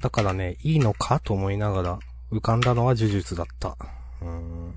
[0.02, 2.00] だからね、いいのかと思いながら、
[2.32, 3.78] 浮かんだのは呪術だった。
[4.22, 4.76] うーん。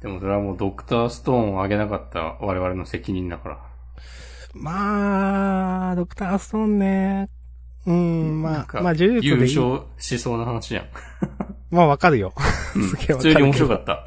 [0.00, 3.58] でもそれはもうドクターストーンを上げなかった我々の責任だから。
[4.54, 7.28] まあ、ドクターストーンね。
[7.86, 9.56] うーん、まあ、まあ、呪術優でいい。
[9.56, 10.86] 勝しそうな話やん。
[11.70, 12.34] まあ、わかるよ。
[12.74, 14.06] うん すげえわかる普通に面白かった。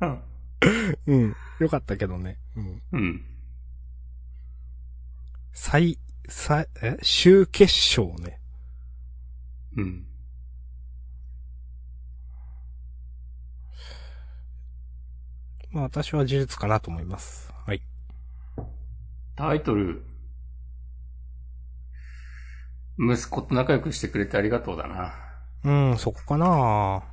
[1.06, 1.36] うん。
[1.60, 2.38] よかったけどね。
[2.56, 2.82] うん。
[2.92, 3.24] うん。
[5.52, 6.98] 最、最、え？
[7.02, 8.38] 終決勝ね。
[9.76, 10.04] うん。
[15.70, 17.52] まあ、私は呪術かなと思います。
[19.38, 19.58] はい。
[19.58, 20.02] タイトル、
[22.98, 25.14] 息子と仲良くしてくれてありがとうだな。
[25.64, 27.04] うん、そこかな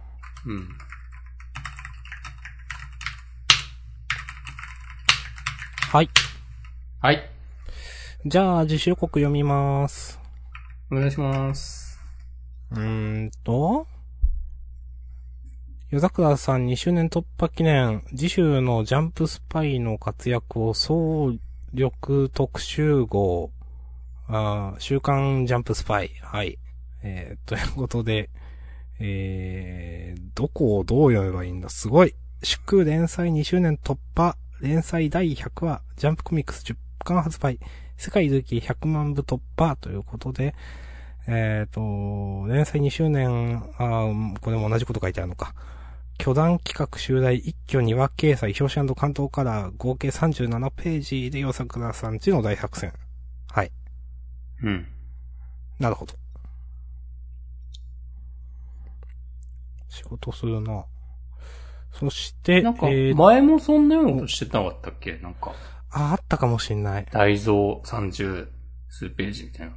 [0.47, 0.67] うん。
[5.91, 6.09] はい。
[6.99, 7.30] はい。
[8.26, 10.19] じゃあ、自主予告読みます。
[10.91, 11.99] お願いします。
[12.71, 13.86] うーんと、
[15.91, 21.32] 夜桜さん2周年突破記念、次週のジャンプスパイの活躍を総
[21.76, 23.51] 力特集号、
[24.28, 26.11] あ週刊ジャンプスパイ。
[26.21, 26.57] はい。
[27.03, 28.30] えー、ということで、
[28.99, 31.69] えー、どこをどう読めばいいんだ？
[31.69, 32.15] すごい。
[32.41, 37.59] 祝連載2周年突破、連載第100話、ジャンプコミックス10巻発売、
[37.97, 39.76] 世界累計100万部突破。
[39.76, 40.55] ということで、
[41.28, 41.82] えっ、と、
[42.47, 44.07] 連載2周年、あ
[44.41, 45.53] これも同じこと書いてあるのか。
[46.18, 52.93] 巨大企画襲来一挙2話掲載表紙関東から合計37ページで夜桜さんちの大作戦。
[53.51, 53.72] はい。
[54.63, 54.88] うん。
[55.80, 56.13] なるほど。
[59.89, 60.86] 仕事するな。
[61.91, 65.18] そして、なんか、えー前もそんなようなことしてなかったっけ？
[65.20, 65.53] なんか、
[65.91, 67.07] あ、あったかもしんない。
[67.11, 67.53] 大蔵
[67.86, 68.49] 30
[68.89, 69.74] 数ページみたいな。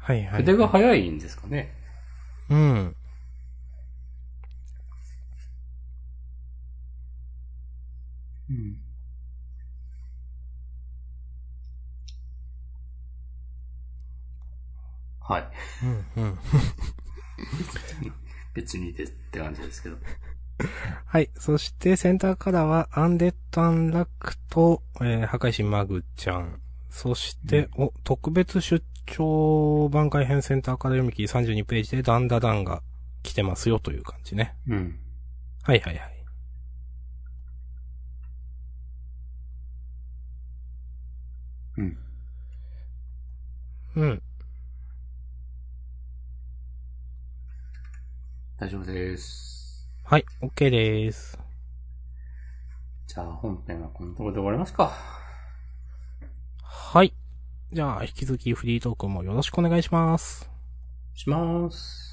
[0.00, 0.42] はいはい、はい。
[0.42, 1.72] 筆が早いんですかね？
[2.50, 2.96] うん。
[8.50, 8.76] うん。
[15.20, 15.48] はい。
[15.82, 15.86] う
[16.20, 16.38] ん、うん。
[18.54, 19.96] 別にですって感じですけど。
[21.04, 21.30] はい。
[21.36, 26.60] そして、センターカラーは、アンデッド・アンラックと、えー、破壊神マグちゃん。
[26.88, 32.82] そして、お、特別出張番外編センターカラー読み切り32ページで、ダンダダンが
[33.22, 34.56] 来てますよという感じね。
[34.68, 34.98] うん。
[35.64, 36.15] はいはいはい。
[41.78, 41.98] うん。
[43.96, 44.22] うん。
[48.58, 49.86] 大丈夫です。
[50.04, 51.38] はい、OK です。
[53.06, 54.92] じゃあ本編はこのところで終わりますか。
[56.62, 57.12] はい。
[57.72, 60.48] じゃあ、引き続きフリートークもよろしくお願いします。
[61.14, 62.05] します。